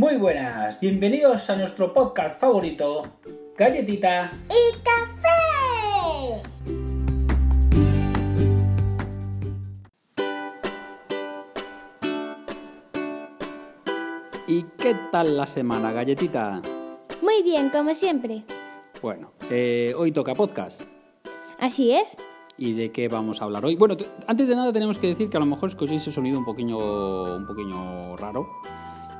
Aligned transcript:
Muy 0.00 0.16
buenas, 0.16 0.80
bienvenidos 0.80 1.50
a 1.50 1.56
nuestro 1.56 1.92
podcast 1.92 2.40
favorito, 2.40 3.18
Galletita 3.54 4.32
y 4.48 4.72
café. 4.78 5.28
¿Y 14.46 14.62
qué 14.78 14.96
tal 15.12 15.36
la 15.36 15.46
semana, 15.46 15.92
Galletita? 15.92 16.62
Muy 17.20 17.42
bien, 17.42 17.68
como 17.68 17.94
siempre. 17.94 18.44
Bueno, 19.02 19.32
eh, 19.50 19.92
hoy 19.98 20.12
toca 20.12 20.34
podcast. 20.34 20.84
Así 21.58 21.92
es. 21.92 22.16
¿Y 22.56 22.72
de 22.72 22.90
qué 22.90 23.08
vamos 23.08 23.42
a 23.42 23.44
hablar 23.44 23.66
hoy? 23.66 23.76
Bueno, 23.76 23.98
antes 24.26 24.48
de 24.48 24.56
nada 24.56 24.72
tenemos 24.72 24.98
que 24.98 25.08
decir 25.08 25.28
que 25.28 25.36
a 25.36 25.40
lo 25.40 25.46
mejor 25.46 25.68
escuchéis 25.68 26.00
ese 26.00 26.10
sonido 26.10 26.38
un 26.38 26.46
poquillo, 26.46 27.36
un 27.36 27.46
poquillo 27.46 28.16
raro. 28.16 28.48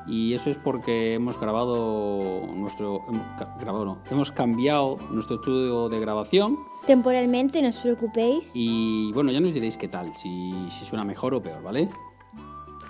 Y 0.06 0.34
eso 0.34 0.50
es 0.50 0.56
porque 0.56 1.14
hemos 1.14 1.38
grabado 1.38 2.42
nuestro... 2.56 3.02
Hemos, 3.08 3.22
grabado 3.60 3.84
no, 3.84 3.98
hemos 4.10 4.32
cambiado 4.32 4.98
nuestro 5.10 5.36
estudio 5.36 5.88
de 5.88 6.00
grabación. 6.00 6.58
Temporalmente, 6.86 7.62
no 7.62 7.68
os 7.68 7.78
preocupéis. 7.78 8.50
Y 8.54 9.12
bueno, 9.12 9.30
ya 9.30 9.40
nos 9.40 9.54
diréis 9.54 9.76
qué 9.76 9.88
tal, 9.88 10.16
si, 10.16 10.52
si 10.68 10.84
suena 10.84 11.04
mejor 11.04 11.34
o 11.34 11.42
peor, 11.42 11.62
¿vale? 11.62 11.88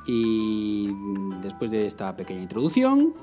Y 0.06 0.90
después 1.42 1.70
de 1.70 1.86
esta 1.86 2.16
pequeña 2.16 2.42
introducción, 2.42 3.14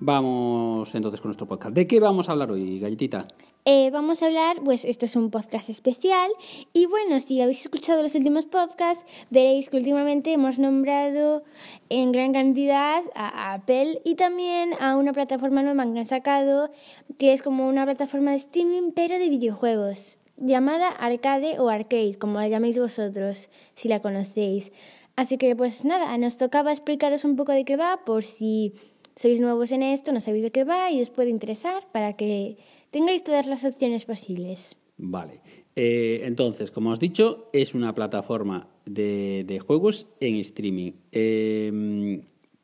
vamos 0.00 0.94
entonces 0.94 1.20
con 1.20 1.28
nuestro 1.28 1.46
podcast. 1.46 1.74
¿De 1.74 1.86
qué 1.86 2.00
vamos 2.00 2.28
a 2.28 2.32
hablar 2.32 2.50
hoy, 2.50 2.78
Galletita? 2.78 3.26
Eh, 3.70 3.90
vamos 3.90 4.22
a 4.22 4.26
hablar, 4.28 4.62
pues 4.64 4.86
esto 4.86 5.04
es 5.04 5.14
un 5.14 5.30
podcast 5.30 5.68
especial 5.68 6.30
y 6.72 6.86
bueno, 6.86 7.20
si 7.20 7.38
habéis 7.42 7.60
escuchado 7.60 8.02
los 8.02 8.14
últimos 8.14 8.46
podcasts, 8.46 9.04
veréis 9.28 9.68
que 9.68 9.76
últimamente 9.76 10.32
hemos 10.32 10.58
nombrado 10.58 11.44
en 11.90 12.10
gran 12.10 12.32
cantidad 12.32 13.02
a 13.14 13.52
Apple 13.52 14.00
y 14.06 14.14
también 14.14 14.70
a 14.80 14.96
una 14.96 15.12
plataforma 15.12 15.62
nueva 15.62 15.84
que 15.84 15.98
han 15.98 16.06
sacado, 16.06 16.70
que 17.18 17.34
es 17.34 17.42
como 17.42 17.68
una 17.68 17.84
plataforma 17.84 18.30
de 18.30 18.38
streaming 18.38 18.92
pero 18.96 19.18
de 19.18 19.28
videojuegos, 19.28 20.18
llamada 20.38 20.88
Arcade 20.88 21.60
o 21.60 21.68
Arcade, 21.68 22.16
como 22.18 22.40
la 22.40 22.48
llaméis 22.48 22.78
vosotros, 22.78 23.50
si 23.74 23.88
la 23.88 24.00
conocéis. 24.00 24.72
Así 25.14 25.36
que 25.36 25.54
pues 25.54 25.84
nada, 25.84 26.16
nos 26.16 26.38
tocaba 26.38 26.72
explicaros 26.72 27.26
un 27.26 27.36
poco 27.36 27.52
de 27.52 27.66
qué 27.66 27.76
va 27.76 28.02
por 28.06 28.24
si 28.24 28.72
sois 29.14 29.40
nuevos 29.40 29.72
en 29.72 29.82
esto, 29.82 30.12
no 30.12 30.22
sabéis 30.22 30.44
de 30.44 30.52
qué 30.52 30.64
va 30.64 30.90
y 30.90 31.02
os 31.02 31.10
puede 31.10 31.28
interesar 31.28 31.86
para 31.92 32.14
que 32.14 32.56
tengáis 32.90 33.24
todas 33.24 33.46
las 33.46 33.64
opciones 33.64 34.04
posibles. 34.04 34.76
Vale. 34.98 35.40
Eh, 35.76 36.22
entonces, 36.24 36.70
como 36.72 36.90
os 36.90 36.98
dicho, 36.98 37.48
es 37.52 37.74
una 37.74 37.94
plataforma 37.94 38.68
de, 38.84 39.60
juegos 39.64 40.08
en 40.20 40.36
streaming. 40.36 40.92
Eh, 41.12 42.20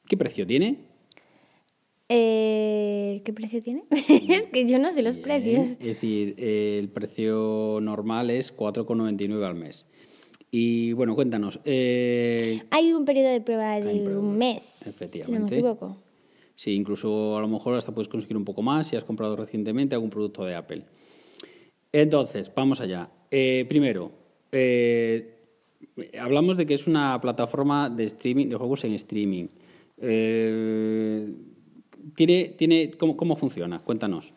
¿Qué 0.06 0.16
precio 0.16 0.46
tiene? 0.46 0.78
Eh, 2.08 3.20
¿Qué 3.24 3.32
precio 3.32 3.60
tiene? 3.62 3.84
es 3.90 4.46
que 4.48 4.66
yo 4.66 4.78
no 4.78 4.90
sé 4.90 5.02
los 5.02 5.16
precios. 5.16 5.66
Es 5.66 5.78
decir, 5.78 6.34
el 6.38 6.88
precio 6.88 7.78
normal 7.80 8.30
es 8.30 8.54
4,99 8.54 9.44
al 9.44 9.54
mes. 9.54 9.86
Y 10.50 10.92
bueno, 10.92 11.14
cuéntanos. 11.14 11.60
Hay 11.64 12.92
un 12.92 13.04
periodo 13.04 13.30
de 13.30 13.40
prueba 13.40 13.80
de 13.80 14.16
un 14.16 14.36
mes. 14.36 14.86
Efectivamente. 14.86 15.24
Si 15.24 15.32
no 15.32 15.40
me 15.40 15.72
equivoco. 15.74 16.03
Sí, 16.54 16.74
incluso 16.74 17.36
a 17.36 17.40
lo 17.40 17.48
mejor 17.48 17.74
hasta 17.76 17.92
puedes 17.92 18.08
conseguir 18.08 18.36
un 18.36 18.44
poco 18.44 18.62
más 18.62 18.86
si 18.86 18.96
has 18.96 19.04
comprado 19.04 19.36
recientemente 19.36 19.94
algún 19.94 20.10
producto 20.10 20.44
de 20.44 20.54
Apple. 20.54 20.84
Entonces, 21.92 22.52
vamos 22.54 22.80
allá. 22.80 23.10
Eh, 23.30 23.66
primero, 23.68 24.12
eh, 24.52 25.34
hablamos 26.20 26.56
de 26.56 26.66
que 26.66 26.74
es 26.74 26.86
una 26.86 27.20
plataforma 27.20 27.90
de 27.90 28.04
streaming, 28.04 28.48
de 28.48 28.56
juegos 28.56 28.84
en 28.84 28.92
streaming. 28.94 29.46
Eh, 29.98 31.32
¿tiene, 32.14 32.54
tiene, 32.56 32.90
¿cómo, 32.92 33.16
¿Cómo 33.16 33.36
funciona? 33.36 33.80
Cuéntanos. 33.80 34.34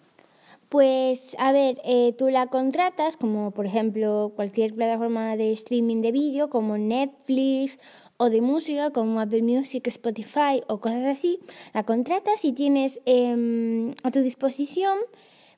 Pues 0.69 1.35
a 1.39 1.53
ver, 1.53 1.81
tú 2.17 2.29
la 2.29 2.47
contratas 2.47 3.16
como 3.16 3.51
por 3.51 3.66
ejemplo 3.66 4.33
cualquier 4.35 4.73
plataforma 4.73 5.38
de 5.38 5.53
streaming 5.53 6.01
de 6.01 6.11
vídeo 6.11 6.50
como 6.50 6.78
Netflix 6.78 7.79
o 8.17 8.29
de 8.29 8.41
música 8.41 8.89
como 8.91 9.19
Apple 9.22 9.44
Music, 9.44 9.88
Spotify 9.88 10.63
o 10.67 10.79
cosas 10.79 11.05
así, 11.05 11.39
la 11.73 11.83
contratas 11.83 12.44
y 12.44 12.51
tienes 12.51 13.00
em, 13.05 13.94
a 14.03 14.11
tu 14.11 14.19
disposición 14.19 14.97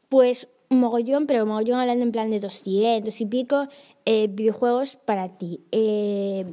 pues 0.10 0.48
un 0.70 0.80
mogollón, 0.82 1.26
pero 1.26 1.44
un 1.44 1.50
mogollón 1.50 1.80
hablando 1.80 2.04
en 2.04 2.12
plan 2.12 2.30
de 2.30 2.40
200 2.40 3.20
y 3.22 3.26
pico 3.26 3.68
eh, 4.06 4.28
videojuegos 4.28 4.98
para 4.98 5.30
ti. 5.30 5.62
Eh, 5.72 6.46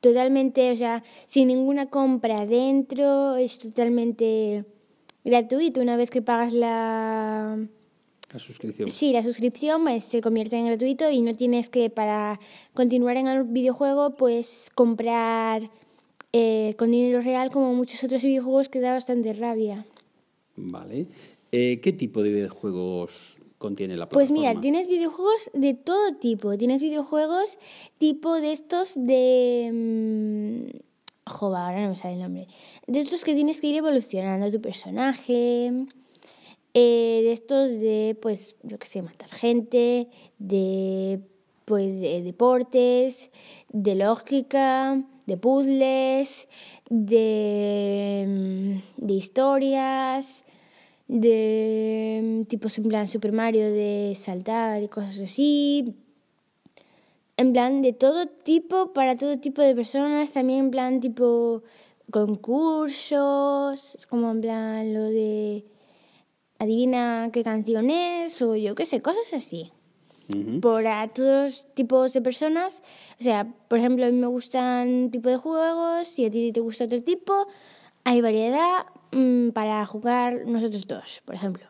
totalmente, 0.00 0.70
o 0.70 0.76
sea, 0.76 1.02
sin 1.26 1.48
ninguna 1.48 1.86
compra 1.86 2.46
dentro, 2.46 3.36
es 3.36 3.58
totalmente 3.58 4.64
gratuito 5.26 5.82
una 5.82 5.96
vez 5.96 6.10
que 6.10 6.22
pagas 6.22 6.54
la 6.54 7.58
la 8.32 8.40
suscripción. 8.40 8.88
Sí, 8.88 9.12
la 9.12 9.22
suscripción 9.22 9.84
pues, 9.84 10.04
se 10.04 10.20
convierte 10.20 10.56
en 10.56 10.66
gratuito 10.66 11.08
y 11.10 11.20
no 11.22 11.32
tienes 11.32 11.68
que, 11.68 11.90
para 11.90 12.40
continuar 12.74 13.16
en 13.16 13.28
el 13.28 13.44
videojuego, 13.44 14.10
pues 14.14 14.70
comprar 14.74 15.70
eh, 16.32 16.74
con 16.76 16.90
dinero 16.90 17.20
real 17.20 17.50
como 17.50 17.72
muchos 17.74 18.02
otros 18.02 18.22
videojuegos 18.22 18.68
que 18.68 18.80
da 18.80 18.92
bastante 18.92 19.32
rabia. 19.32 19.86
Vale. 20.56 21.06
Eh, 21.52 21.80
¿Qué 21.80 21.92
tipo 21.92 22.22
de 22.22 22.30
videojuegos 22.30 23.38
contiene 23.58 23.96
la 23.96 24.08
plataforma? 24.08 24.34
Pues 24.34 24.50
mira, 24.52 24.60
tienes 24.60 24.88
videojuegos 24.88 25.50
de 25.54 25.74
todo 25.74 26.16
tipo. 26.16 26.58
Tienes 26.58 26.80
videojuegos 26.80 27.58
tipo 27.98 28.34
de 28.40 28.52
estos 28.52 28.94
de... 28.96 29.70
Mmm, 29.72 30.85
ahora 31.26 31.82
no 31.82 31.90
me 31.90 31.96
sale 31.96 32.14
el 32.14 32.20
nombre. 32.20 32.48
De 32.86 33.00
estos 33.00 33.24
que 33.24 33.34
tienes 33.34 33.60
que 33.60 33.66
ir 33.66 33.76
evolucionando 33.76 34.50
tu 34.50 34.60
personaje 34.60 35.86
eh, 36.74 37.20
de 37.22 37.32
estos 37.32 37.70
de, 37.70 38.18
pues, 38.20 38.56
yo 38.62 38.78
qué 38.78 38.86
sé, 38.86 39.02
matar 39.02 39.30
gente, 39.30 40.08
de, 40.38 41.20
pues, 41.64 42.00
de 42.00 42.22
deportes, 42.22 43.30
de 43.70 43.94
lógica, 43.94 45.02
de 45.26 45.36
puzzles, 45.36 46.48
de, 46.90 48.24
mm, 48.28 49.04
de 49.06 49.14
historias, 49.14 50.44
de 51.08 52.20
mm, 52.22 52.42
tipos 52.44 52.76
en 52.78 52.84
plan 52.88 53.08
Super 53.08 53.32
Mario, 53.32 53.72
de 53.72 54.12
saltar 54.14 54.82
y 54.82 54.88
cosas 54.88 55.18
así. 55.18 55.94
En 57.38 57.52
plan 57.52 57.82
de 57.82 57.92
todo 57.92 58.26
tipo, 58.26 58.92
para 58.94 59.14
todo 59.14 59.38
tipo 59.38 59.60
de 59.60 59.74
personas, 59.74 60.32
también 60.32 60.66
en 60.66 60.70
plan 60.70 61.00
tipo 61.00 61.62
concursos, 62.10 63.98
como 64.08 64.30
en 64.30 64.40
plan 64.40 64.94
lo 64.94 65.04
de 65.04 65.64
adivina 66.58 67.30
qué 67.32 67.42
canción 67.44 67.90
es 67.90 68.40
o 68.40 68.56
yo 68.56 68.74
qué 68.74 68.86
sé, 68.86 69.02
cosas 69.02 69.34
así. 69.34 69.72
Por 70.60 70.86
a 70.88 71.06
todos 71.06 71.72
tipos 71.74 72.12
de 72.12 72.20
personas. 72.20 72.82
O 73.20 73.22
sea, 73.22 73.46
por 73.68 73.78
ejemplo, 73.78 74.06
a 74.06 74.10
mí 74.10 74.16
me 74.16 74.26
gustan 74.26 75.10
tipo 75.12 75.28
de 75.28 75.36
juegos, 75.36 76.18
y 76.18 76.24
a 76.24 76.30
ti 76.30 76.50
te 76.50 76.60
gusta 76.60 76.84
otro 76.84 77.00
tipo, 77.02 77.46
hay 78.02 78.20
variedad 78.22 78.86
mm, 79.12 79.50
para 79.50 79.86
jugar 79.86 80.46
nosotros 80.46 80.86
dos, 80.88 81.22
por 81.24 81.34
ejemplo. 81.36 81.66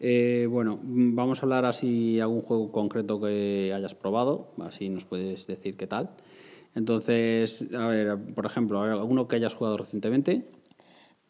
Eh, 0.00 0.46
bueno, 0.50 0.78
vamos 0.82 1.42
a 1.42 1.46
hablar 1.46 1.64
así 1.64 2.20
algún 2.20 2.42
juego 2.42 2.72
concreto 2.72 3.20
que 3.20 3.72
hayas 3.74 3.94
probado, 3.94 4.48
así 4.60 4.88
nos 4.88 5.04
puedes 5.04 5.46
decir 5.46 5.76
qué 5.76 5.86
tal. 5.86 6.10
Entonces, 6.74 7.66
a 7.76 7.86
ver, 7.86 8.18
por 8.34 8.46
ejemplo, 8.46 8.80
¿alguno 8.80 9.28
que 9.28 9.36
hayas 9.36 9.54
jugado 9.54 9.76
recientemente? 9.76 10.48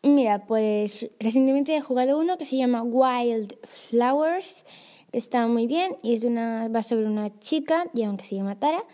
Mira, 0.02 0.46
pues 0.46 1.10
recientemente 1.20 1.76
he 1.76 1.80
jugado 1.80 2.18
uno 2.18 2.36
que 2.36 2.44
se 2.44 2.56
llama 2.56 2.82
Wild 2.82 3.54
Flowers, 3.64 4.64
que 5.10 5.18
está 5.18 5.46
muy 5.46 5.66
bien 5.66 5.96
y 6.02 6.14
es 6.14 6.24
una, 6.24 6.68
va 6.68 6.82
sobre 6.82 7.06
una 7.06 7.38
chica, 7.38 7.86
y 7.94 8.02
aunque 8.02 8.24
se 8.24 8.36
llama 8.36 8.58
Tara, 8.58 8.84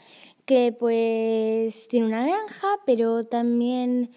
que 0.44 0.74
pues 0.78 1.88
tiene 1.88 2.06
una 2.06 2.27
granja, 2.27 2.68
pero 2.86 3.24
también 3.24 4.10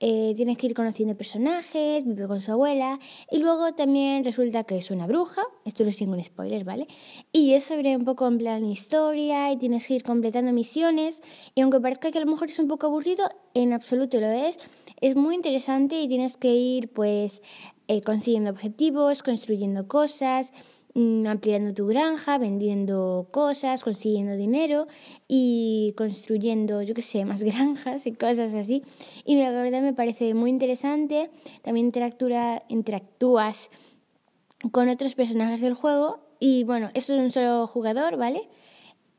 eh, 0.00 0.32
tienes 0.36 0.58
que 0.58 0.66
ir 0.66 0.74
conociendo 0.74 1.16
personajes, 1.16 2.04
vive 2.04 2.26
con 2.26 2.40
su 2.40 2.52
abuela 2.52 2.98
y 3.30 3.38
luego 3.38 3.74
también 3.74 4.24
resulta 4.24 4.64
que 4.64 4.78
es 4.78 4.90
una 4.90 5.06
bruja, 5.06 5.42
esto 5.64 5.84
lo 5.84 5.92
sigo 5.92 6.12
un 6.12 6.22
spoiler, 6.22 6.64
¿vale? 6.64 6.86
Y 7.32 7.52
es 7.54 7.64
sobre 7.64 7.96
un 7.96 8.04
poco 8.04 8.26
en 8.26 8.38
plan 8.38 8.64
historia 8.64 9.52
y 9.52 9.56
tienes 9.56 9.86
que 9.86 9.94
ir 9.94 10.02
completando 10.02 10.52
misiones 10.52 11.22
y 11.54 11.60
aunque 11.60 11.80
parezca 11.80 12.10
que 12.10 12.18
a 12.18 12.24
lo 12.24 12.30
mejor 12.30 12.48
es 12.48 12.58
un 12.58 12.68
poco 12.68 12.86
aburrido, 12.86 13.28
en 13.54 13.72
absoluto 13.72 14.20
lo 14.20 14.26
es 14.26 14.58
es 15.00 15.16
muy 15.16 15.34
interesante 15.34 16.00
y 16.00 16.08
tienes 16.08 16.36
que 16.36 16.54
ir 16.54 16.88
pues 16.88 17.42
eh, 17.88 18.00
consiguiendo 18.00 18.50
objetivos, 18.50 19.22
construyendo 19.22 19.86
cosas, 19.86 20.52
ampliando 20.94 21.74
tu 21.74 21.86
granja, 21.86 22.38
vendiendo 22.38 23.28
cosas, 23.32 23.82
consiguiendo 23.82 24.36
dinero 24.36 24.86
y 25.26 25.92
construyendo, 25.96 26.82
yo 26.82 26.94
qué 26.94 27.02
sé, 27.02 27.24
más 27.24 27.42
granjas 27.44 28.06
y 28.06 28.12
cosas 28.12 28.54
así. 28.54 28.82
Y 29.24 29.36
la 29.36 29.50
verdad 29.50 29.82
me 29.82 29.92
parece 29.92 30.34
muy 30.34 30.50
interesante. 30.50 31.30
También 31.62 31.92
interactúas 32.68 33.70
con 34.70 34.88
otros 34.88 35.14
personajes 35.14 35.60
del 35.60 35.74
juego 35.74 36.20
y 36.38 36.64
bueno, 36.64 36.90
esto 36.94 37.14
es 37.14 37.20
un 37.20 37.30
solo 37.30 37.66
jugador, 37.66 38.16
¿vale? 38.16 38.48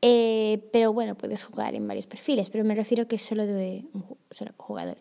Eh, 0.02 0.68
pero 0.72 0.92
bueno, 0.92 1.14
puedes 1.16 1.44
jugar 1.44 1.74
en 1.74 1.86
varios 1.86 2.06
perfiles, 2.06 2.50
pero 2.50 2.64
me 2.64 2.74
refiero 2.74 3.08
que 3.08 3.16
es 3.16 3.22
solo 3.22 3.46
de 3.46 3.84
un 3.92 4.04
solo 4.30 4.52
jugador. 4.56 4.98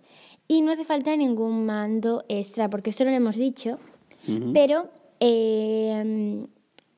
Y 0.48 0.62
no 0.62 0.72
hace 0.72 0.86
falta 0.86 1.16
ningún 1.16 1.66
mando 1.66 2.24
extra, 2.28 2.70
porque 2.70 2.90
esto 2.90 3.04
no 3.04 3.12
lo 3.12 3.18
hemos 3.18 3.36
dicho, 3.36 3.80
pero 4.54 4.90
eh, 5.20 6.48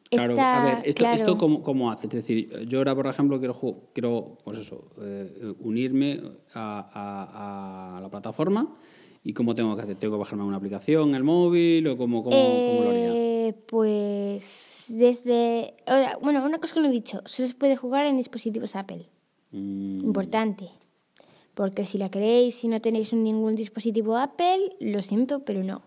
Claro, 0.09 0.31
está 0.31 0.57
a 0.57 0.63
ver, 0.63 0.87
esto, 0.87 0.99
claro. 0.99 1.15
esto 1.15 1.37
cómo, 1.37 1.61
cómo 1.63 1.91
hace? 1.91 2.07
Es 2.07 2.13
decir, 2.13 2.65
yo 2.67 2.77
ahora, 2.79 2.95
por 2.95 3.07
ejemplo, 3.07 3.39
quiero, 3.39 3.55
quiero 3.93 4.37
pues 4.43 4.57
eso, 4.59 4.85
eh, 5.01 5.53
unirme 5.59 6.21
a, 6.53 6.89
a- 6.93 7.97
a 7.97 8.01
la 8.01 8.09
plataforma 8.09 8.75
y 9.23 9.33
cómo 9.33 9.53
tengo 9.55 9.75
que 9.75 9.81
hacer. 9.81 9.95
¿Tengo 9.97 10.13
que 10.15 10.19
bajarme 10.19 10.43
una 10.45 10.57
aplicación 10.57 11.13
el 11.15 11.23
móvil 11.23 11.87
o 11.87 11.97
cómo, 11.97 12.23
cómo, 12.23 12.63
cómo 12.65 12.83
lo 12.83 12.89
haría? 12.89 13.11
Eh, 13.15 13.53
pues 13.67 14.85
desde... 14.87 15.73
ahora, 15.85 16.17
bueno, 16.21 16.43
una 16.45 16.59
cosa 16.59 16.75
que 16.75 16.79
no 16.81 16.87
he 16.87 16.91
dicho, 16.91 17.21
solo 17.25 17.47
se 17.49 17.55
puede 17.55 17.75
jugar 17.75 18.05
en 18.05 18.15
dispositivos 18.17 18.75
Apple. 18.75 19.05
Mm, 19.51 20.05
Importante. 20.05 20.69
Porque 21.53 21.85
si 21.85 21.97
la 21.97 22.09
queréis, 22.09 22.55
si 22.55 22.67
no 22.67 22.79
tenéis 22.79 23.11
ningún 23.13 23.55
dispositivo 23.55 24.15
Apple, 24.15 24.75
lo 24.79 25.01
siento, 25.01 25.39
pero 25.43 25.63
no. 25.63 25.81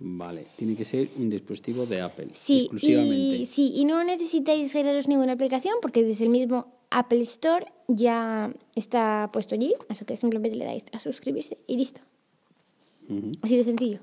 Vale, 0.00 0.46
tiene 0.56 0.74
que 0.74 0.84
ser 0.84 1.10
un 1.16 1.28
dispositivo 1.30 1.86
de 1.86 2.00
Apple, 2.00 2.28
Sí, 2.32 2.60
exclusivamente. 2.62 3.14
y, 3.14 3.46
sí, 3.46 3.72
y 3.74 3.84
no 3.84 4.02
necesitáis 4.02 4.64
descargaros 4.64 5.06
ninguna 5.08 5.32
aplicación 5.34 5.74
porque 5.80 6.02
desde 6.02 6.24
el 6.24 6.30
mismo 6.30 6.66
Apple 6.90 7.20
Store 7.20 7.66
ya 7.86 8.52
está 8.74 9.30
puesto 9.32 9.54
allí. 9.54 9.74
Así 9.88 10.04
que 10.04 10.16
simplemente 10.16 10.56
le 10.58 10.64
dais 10.64 10.84
a 10.92 10.98
suscribirse 10.98 11.58
y 11.66 11.76
listo. 11.76 12.00
Así 13.42 13.56
de 13.56 13.64
sencillo. 13.64 14.00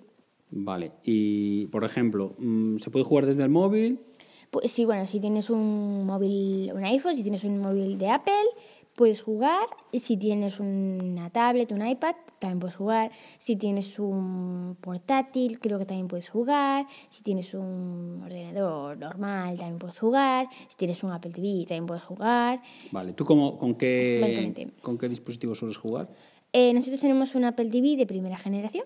Vale, 0.51 0.91
y 1.03 1.65
por 1.67 1.83
ejemplo, 1.83 2.33
mm, 2.37 2.77
¿se 2.77 2.89
puede 2.89 3.03
jugar 3.03 3.25
desde 3.25 3.43
el 3.43 3.49
móvil? 3.49 3.99
Pues 4.51 4.71
sí, 4.71 4.85
bueno, 4.85 5.05
si 5.07 5.19
tienes 5.19 5.49
un 5.49 6.05
móvil, 6.05 6.71
un 6.73 6.83
iPhone, 6.85 7.15
si 7.15 7.21
tienes 7.21 7.43
un 7.43 7.59
móvil 7.59 7.97
de 7.97 8.09
Apple, 8.09 8.33
puedes 8.97 9.21
jugar. 9.21 9.67
Y 9.91 9.99
si 9.99 10.17
tienes 10.17 10.59
una 10.59 11.29
tablet, 11.29 11.71
un 11.71 11.85
iPad, 11.85 12.15
también 12.39 12.59
puedes 12.59 12.75
jugar. 12.75 13.11
Si 13.37 13.55
tienes 13.55 13.99
un 13.99 14.75
portátil, 14.81 15.59
creo 15.59 15.79
que 15.79 15.85
también 15.85 16.07
puedes 16.07 16.29
jugar. 16.29 16.85
Si 17.09 17.23
tienes 17.23 17.53
un 17.53 18.21
ordenador 18.23 18.97
normal, 18.97 19.57
también 19.57 19.79
puedes 19.79 19.99
jugar. 19.99 20.47
Si 20.67 20.75
tienes 20.75 21.03
un 21.03 21.11
Apple 21.11 21.31
TV, 21.31 21.65
también 21.67 21.85
puedes 21.85 22.03
jugar. 22.03 22.61
Vale, 22.91 23.13
¿tú 23.13 23.23
cómo, 23.23 23.57
con, 23.57 23.75
qué, 23.75 24.71
con 24.81 24.97
qué 24.97 25.07
dispositivo 25.07 25.53
sueles 25.55 25.77
jugar? 25.77 26.09
Eh, 26.51 26.73
nosotros 26.73 26.99
tenemos 26.99 27.35
un 27.35 27.45
Apple 27.45 27.69
TV 27.69 27.95
de 27.97 28.07
primera 28.07 28.37
generación, 28.37 28.85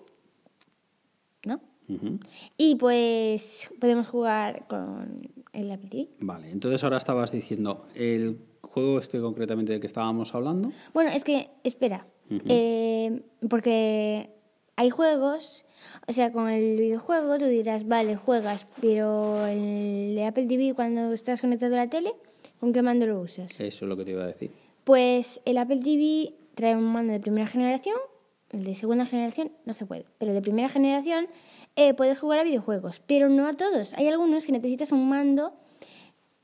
Y 2.56 2.76
pues 2.76 3.72
podemos 3.80 4.06
jugar 4.08 4.66
con 4.66 5.16
el 5.52 5.70
Apple 5.70 5.88
TV. 5.88 6.08
Vale, 6.20 6.50
entonces 6.50 6.82
ahora 6.84 6.96
estabas 6.96 7.32
diciendo, 7.32 7.86
el 7.94 8.38
juego 8.62 8.98
este 8.98 9.20
concretamente 9.20 9.72
del 9.72 9.80
que 9.80 9.86
estábamos 9.86 10.34
hablando, 10.34 10.72
Bueno, 10.94 11.10
es 11.10 11.24
que, 11.24 11.50
espera, 11.64 12.06
eh, 12.48 13.22
porque 13.48 14.30
hay 14.76 14.90
juegos, 14.90 15.66
o 16.06 16.12
sea, 16.12 16.32
con 16.32 16.48
el 16.48 16.78
videojuego 16.78 17.38
tú 17.38 17.46
dirás, 17.46 17.86
vale, 17.86 18.16
juegas, 18.16 18.66
pero 18.80 19.46
el 19.46 20.14
de 20.14 20.24
Apple 20.24 20.46
TV 20.46 20.74
cuando 20.74 21.12
estás 21.12 21.40
conectado 21.40 21.74
a 21.74 21.78
la 21.78 21.90
tele, 21.90 22.14
¿con 22.60 22.72
qué 22.72 22.82
mando 22.82 23.06
lo 23.06 23.20
usas? 23.20 23.52
eso 23.52 23.64
es 23.66 23.82
lo 23.82 23.96
que 23.96 24.04
te 24.04 24.12
iba 24.12 24.24
a 24.24 24.28
decir. 24.28 24.50
Pues 24.84 25.40
el 25.44 25.58
Apple 25.58 25.80
TV 25.82 26.34
trae 26.54 26.74
un 26.74 26.84
mando 26.84 27.12
de 27.12 27.20
primera 27.20 27.46
generación, 27.46 27.96
el 28.52 28.64
de 28.64 28.74
segunda 28.74 29.06
generación 29.06 29.52
no 29.64 29.72
se 29.72 29.86
puede, 29.86 30.04
pero 30.18 30.32
de 30.32 30.42
primera 30.42 30.68
generación 30.68 31.26
eh, 31.76 31.94
puedes 31.94 32.18
jugar 32.18 32.38
a 32.38 32.44
videojuegos, 32.44 33.00
pero 33.06 33.28
no 33.28 33.48
a 33.48 33.52
todos. 33.52 33.94
Hay 33.94 34.08
algunos 34.08 34.46
que 34.46 34.52
necesitas 34.52 34.92
un 34.92 35.08
mando 35.08 35.54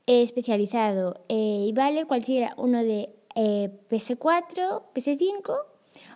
eh, 0.07 0.23
especializado 0.23 1.21
eh, 1.29 1.65
y 1.67 1.73
vale 1.73 2.05
cualquiera, 2.05 2.53
uno 2.57 2.83
de 2.83 3.09
eh, 3.35 3.69
PS4, 3.89 4.83
PS5 4.93 5.55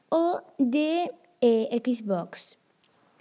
o 0.10 0.42
de 0.58 1.12
eh, 1.42 1.82
Xbox. 1.84 2.58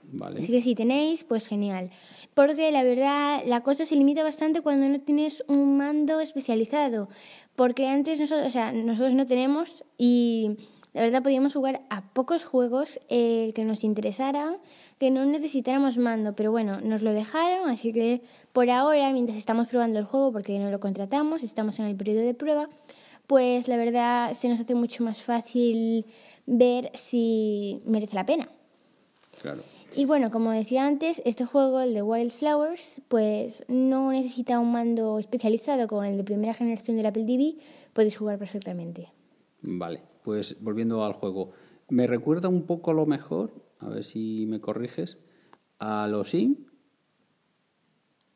Vale. 0.04 0.40
Así 0.40 0.50
que 0.50 0.60
si 0.60 0.74
tenéis, 0.74 1.24
pues 1.24 1.46
genial. 1.46 1.90
Porque 2.34 2.70
la 2.72 2.82
verdad, 2.82 3.42
la 3.46 3.62
cosa 3.62 3.84
se 3.84 3.96
limita 3.96 4.22
bastante 4.22 4.60
cuando 4.60 4.88
no 4.88 4.98
tienes 4.98 5.44
un 5.46 5.76
mando 5.76 6.20
especializado. 6.20 7.08
Porque 7.54 7.86
antes 7.86 8.18
nosotros, 8.18 8.46
o 8.46 8.50
sea, 8.50 8.72
nosotros 8.72 9.14
no 9.14 9.26
tenemos 9.26 9.84
y 9.98 10.56
la 10.94 11.02
verdad 11.02 11.22
podíamos 11.22 11.54
jugar 11.54 11.80
a 11.88 12.02
pocos 12.12 12.44
juegos 12.44 13.00
eh, 13.08 13.52
que 13.54 13.64
nos 13.64 13.82
interesaran, 13.82 14.58
que 14.98 15.10
no 15.10 15.24
necesitáramos 15.24 15.96
mando. 15.96 16.34
Pero 16.34 16.50
bueno, 16.50 16.80
nos 16.80 17.02
lo 17.02 17.12
dejaron, 17.12 17.70
así 17.70 17.92
que 17.92 18.22
por 18.52 18.68
ahora, 18.68 19.10
mientras 19.12 19.38
estamos 19.38 19.68
probando 19.68 19.98
el 19.98 20.04
juego, 20.04 20.32
porque 20.32 20.58
no 20.58 20.70
lo 20.70 20.80
contratamos, 20.80 21.42
estamos 21.42 21.78
en 21.78 21.86
el 21.86 21.96
periodo 21.96 22.20
de 22.20 22.34
prueba, 22.34 22.68
pues 23.26 23.68
la 23.68 23.76
verdad 23.76 24.34
se 24.34 24.48
nos 24.48 24.60
hace 24.60 24.74
mucho 24.74 25.02
más 25.02 25.22
fácil 25.22 26.04
ver 26.46 26.90
si 26.94 27.80
merece 27.86 28.14
la 28.14 28.26
pena. 28.26 28.48
Claro. 29.40 29.62
Y 29.94 30.06
bueno, 30.06 30.30
como 30.30 30.52
decía 30.52 30.86
antes, 30.86 31.20
este 31.26 31.44
juego, 31.44 31.80
el 31.80 31.92
de 31.92 32.02
Wildflowers, 32.02 33.02
pues 33.08 33.64
no 33.68 34.10
necesita 34.10 34.58
un 34.58 34.72
mando 34.72 35.18
especializado 35.18 35.86
como 35.86 36.04
el 36.04 36.16
de 36.16 36.24
primera 36.24 36.54
generación 36.54 36.96
del 36.96 37.06
Apple 37.06 37.24
TV, 37.24 37.56
podéis 37.92 38.16
jugar 38.16 38.38
perfectamente. 38.38 39.08
Vale, 39.60 40.00
pues 40.22 40.56
volviendo 40.60 41.04
al 41.04 41.12
juego. 41.12 41.50
Me 41.88 42.06
recuerda 42.06 42.48
un 42.48 42.62
poco 42.62 42.90
a 42.90 42.94
lo 42.94 43.06
mejor, 43.06 43.52
a 43.78 43.88
ver 43.88 44.04
si 44.04 44.46
me 44.46 44.60
corriges, 44.60 45.18
a 45.78 46.06
los 46.08 46.30
Sim. 46.30 46.56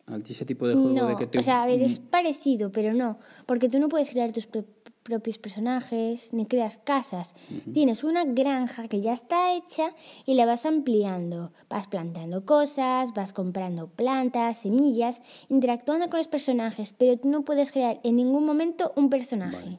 Al 0.06 0.23
ese 0.23 0.44
tipo 0.44 0.69
de 0.69 0.75
juego 0.75 0.94
No, 0.94 1.06
de 1.09 1.17
que 1.17 1.27
te... 1.27 1.38
o 1.38 1.43
sea, 1.43 1.62
a 1.65 1.67
ver, 1.67 1.83
es 1.83 1.99
Mm, 1.99 2.05
parecido, 2.06 2.71
pero 2.71 2.94
no, 2.94 3.19
porque 3.44 3.69
tú 3.69 3.81
no 3.81 3.88
puedes 3.88 4.11
crear 4.11 4.33
tus 4.33 4.47
pro- 4.47 4.65
propios 5.03 5.38
personajes 5.38 6.33
ni 6.33 6.47
creas 6.47 6.79
casas. 6.79 7.35
Tienes 7.73 8.05
una 8.05 8.25
granja 8.25 8.87
que 8.87 9.00
ya 9.00 9.12
está 9.12 9.55
hecha 9.56 9.91
y 10.25 10.35
la 10.35 10.47
vas 10.47 10.65
ampliando. 10.65 11.53
Vas 11.69 11.88
plantando 11.88 12.44
cosas, 12.44 13.15
vas 13.15 13.33
comprando 13.33 13.88
plantas, 13.88 14.59
semillas, 14.59 15.23
interactuando 15.49 16.09
con 16.09 16.19
los 16.19 16.29
personajes, 16.29 16.93
pero 16.97 17.17
tú 17.19 17.29
no 17.29 17.43
puedes 17.44 17.73
crear 17.73 18.00
en 18.05 18.15
ningún 18.17 18.44
momento 18.47 18.93
un 18.94 19.11
personaje. 19.11 19.56
Vale. 19.56 19.79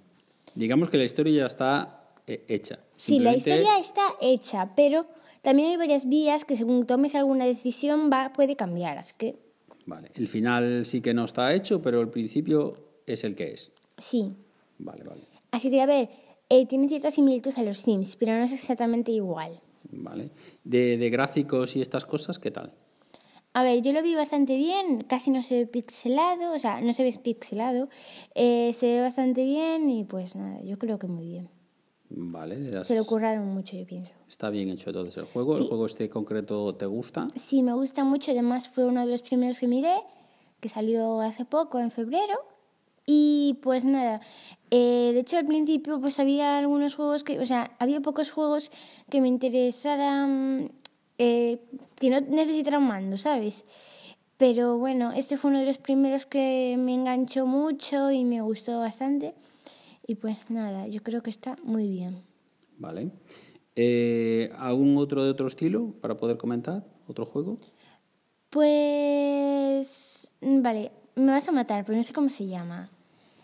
Digamos 0.55 0.89
que 0.89 0.97
la 0.97 1.03
historia 1.05 1.41
ya 1.41 1.45
está 1.45 1.96
hecha. 2.27 2.79
Sí, 2.95 3.19
la 3.19 3.35
historia 3.35 3.79
está 3.79 4.15
hecha, 4.21 4.73
pero 4.75 5.07
también 5.41 5.69
hay 5.69 5.77
varias 5.77 6.07
vías 6.07 6.45
que 6.45 6.57
según 6.57 6.85
tomes 6.85 7.15
alguna 7.15 7.45
decisión 7.45 8.09
va, 8.11 8.33
puede 8.33 8.55
cambiar. 8.55 8.97
Así 8.97 9.13
que 9.17 9.35
Vale, 9.85 10.11
el 10.15 10.27
final 10.27 10.85
sí 10.85 10.99
que 11.01 11.13
no 11.13 11.23
está 11.23 11.53
hecho, 11.53 11.81
pero 11.81 12.01
el 12.01 12.09
principio 12.09 12.73
es 13.05 13.23
el 13.23 13.35
que 13.35 13.53
es. 13.53 13.71
sí. 13.97 14.35
Vale, 14.79 15.03
vale. 15.03 15.21
Así 15.49 15.71
que 15.71 15.81
a 15.81 15.87
ver, 15.87 16.09
eh, 16.49 16.67
tiene 16.67 16.87
ciertas 16.87 17.15
similitudes 17.15 17.57
a 17.57 17.63
los 17.63 17.79
Sims, 17.79 18.15
pero 18.15 18.33
no 18.33 18.43
es 18.43 18.51
exactamente 18.51 19.11
igual. 19.11 19.59
Vale. 19.89 20.29
De, 20.63 20.97
de 20.97 21.09
gráficos 21.09 21.75
y 21.75 21.81
estas 21.81 22.05
cosas, 22.05 22.37
¿qué 22.37 22.51
tal? 22.51 22.73
A 23.53 23.63
ver, 23.63 23.81
yo 23.81 23.91
lo 23.91 24.03
vi 24.03 24.13
bastante 24.13 24.55
bien, 24.55 25.01
casi 25.01 25.31
no 25.31 25.41
se 25.41 25.55
ve 25.59 25.65
pixelado, 25.65 26.53
o 26.53 26.59
sea, 26.59 26.79
no 26.81 26.93
se 26.93 27.01
ve 27.03 27.11
pixelado, 27.13 27.89
eh, 28.35 28.71
se 28.77 28.85
ve 28.85 29.01
bastante 29.01 29.43
bien 29.45 29.89
y 29.89 30.03
pues 30.03 30.35
nada, 30.35 30.61
yo 30.61 30.77
creo 30.77 30.99
que 30.99 31.07
muy 31.07 31.25
bien. 31.25 31.49
Vale, 32.09 32.57
das- 32.69 32.87
Se 32.87 32.95
lo 32.95 33.03
curraron 33.05 33.47
mucho, 33.53 33.75
yo 33.75 33.85
pienso. 33.85 34.13
está 34.29 34.49
bien 34.49 34.69
hecho 34.69 34.89
entonces 34.91 35.17
el 35.17 35.25
juego. 35.25 35.57
¿El 35.57 35.67
juego 35.67 35.85
este 35.85 36.09
concreto 36.09 36.73
te 36.75 36.85
gusta? 36.85 37.27
Sí, 37.35 37.61
me 37.63 37.73
gusta 37.73 38.03
mucho. 38.03 38.31
Además, 38.31 38.69
fue 38.69 38.85
uno 38.85 39.05
de 39.05 39.11
los 39.11 39.21
primeros 39.21 39.59
que 39.59 39.67
miré, 39.67 39.95
que 40.61 40.69
salió 40.69 41.19
hace 41.21 41.43
poco, 41.45 41.79
en 41.79 41.91
febrero. 41.91 42.35
Y 43.05 43.57
pues 43.61 43.85
nada, 43.85 44.19
eh, 44.69 45.11
de 45.13 45.19
hecho 45.21 45.37
al 45.37 45.45
principio 45.45 46.01
pues 46.01 46.19
había 46.19 46.57
algunos 46.57 46.93
juegos 46.95 47.23
que, 47.23 47.39
o 47.39 47.45
sea, 47.45 47.71
había 47.79 48.01
pocos 48.01 48.31
juegos 48.31 48.69
que 49.09 49.21
me 49.21 49.29
interesaran, 49.29 50.71
eh, 51.17 51.59
que 51.95 52.09
no 52.09 52.19
necesitaran 52.19 52.83
mando, 52.85 53.15
¿sabes? 53.15 53.63
Pero 54.35 54.77
bueno, 54.77 55.13
este 55.13 55.37
fue 55.37 55.51
uno 55.51 55.59
de 55.61 55.65
los 55.67 55.77
primeros 55.77 56.25
que 56.25 56.75
me 56.77 56.93
enganchó 56.93 57.45
mucho 57.45 58.11
y 58.11 58.25
me 58.25 58.41
gustó 58.41 58.79
bastante. 58.79 59.35
Y 60.07 60.15
pues 60.15 60.49
nada, 60.49 60.87
yo 60.87 61.03
creo 61.03 61.21
que 61.21 61.29
está 61.29 61.57
muy 61.63 61.89
bien. 61.89 62.23
Vale. 62.77 63.11
Eh, 63.75 64.49
¿Algún 64.57 64.97
otro 64.97 65.23
de 65.23 65.29
otro 65.29 65.47
estilo 65.47 65.93
para 66.01 66.15
poder 66.17 66.37
comentar? 66.37 66.85
¿Otro 67.07 67.25
juego? 67.25 67.57
Pues, 68.49 70.33
mm, 70.41 70.61
vale, 70.61 70.91
me 71.15 71.31
vas 71.31 71.47
a 71.47 71.51
matar, 71.51 71.85
pero 71.85 71.97
no 71.97 72.03
sé 72.03 72.13
cómo 72.13 72.29
se 72.29 72.47
llama. 72.47 72.89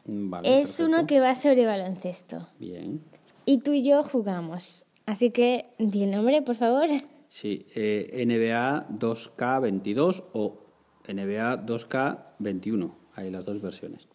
Mm, 0.05 0.29
Vale, 0.29 0.47
Es 0.61 0.75
perfecto. 0.77 0.85
uno 0.85 1.05
que 1.07 1.19
va 1.19 1.35
sobre 1.35 1.65
baloncesto. 1.65 2.47
Bien. 2.59 3.01
Y 3.45 3.59
tú 3.59 3.73
y 3.73 3.83
yo 3.83 4.03
jugamos. 4.03 4.85
Así 5.05 5.31
que, 5.31 5.65
di 5.79 6.03
el 6.03 6.11
nombre, 6.11 6.41
por 6.41 6.55
favor. 6.55 6.87
Sí, 7.29 7.65
eh, 7.75 8.23
NBA 8.25 8.87
2K22 8.89 10.23
o 10.33 10.59
NBA 11.07 11.65
2K21. 11.65 12.91
Hay 13.15 13.29
las 13.31 13.45
dos 13.45 13.61
versiones. 13.61 14.07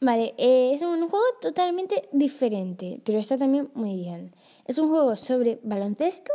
Vale, 0.00 0.34
eh, 0.38 0.72
es 0.74 0.82
un 0.82 1.08
juego 1.08 1.24
totalmente 1.40 2.08
diferente, 2.12 3.00
pero 3.04 3.18
está 3.18 3.36
también 3.36 3.70
muy 3.74 3.96
bien. 3.96 4.34
Es 4.66 4.78
un 4.78 4.88
juego 4.90 5.16
sobre 5.16 5.60
baloncesto, 5.62 6.32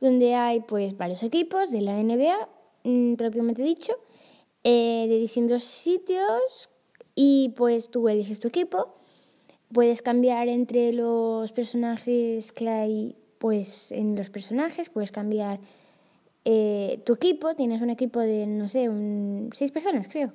donde 0.00 0.34
hay 0.34 0.60
pues 0.60 0.96
varios 0.96 1.22
equipos 1.22 1.70
de 1.70 1.82
la 1.82 1.98
NBA, 2.02 2.48
mm, 2.84 3.14
propiamente 3.16 3.62
dicho, 3.62 3.94
eh, 4.64 5.06
de 5.08 5.18
distintos 5.18 5.64
sitios, 5.64 6.70
Y 7.16 7.50
pues 7.56 7.90
tú 7.90 8.08
eliges 8.08 8.40
tu 8.40 8.48
equipo, 8.48 8.94
puedes 9.72 10.02
cambiar 10.02 10.48
entre 10.48 10.92
los 10.92 11.52
personajes 11.52 12.52
que 12.52 12.68
hay 12.68 13.16
pues 13.38 13.92
en 13.92 14.16
los 14.16 14.30
personajes, 14.30 14.90
puedes 14.90 15.12
cambiar 15.12 15.60
eh, 16.44 17.00
tu 17.04 17.14
equipo, 17.14 17.54
tienes 17.56 17.82
un 17.82 17.90
equipo 17.90 18.20
de, 18.20 18.46
no 18.46 18.68
sé, 18.68 18.88
un, 18.88 19.50
seis 19.54 19.72
personas 19.72 20.08
creo. 20.08 20.32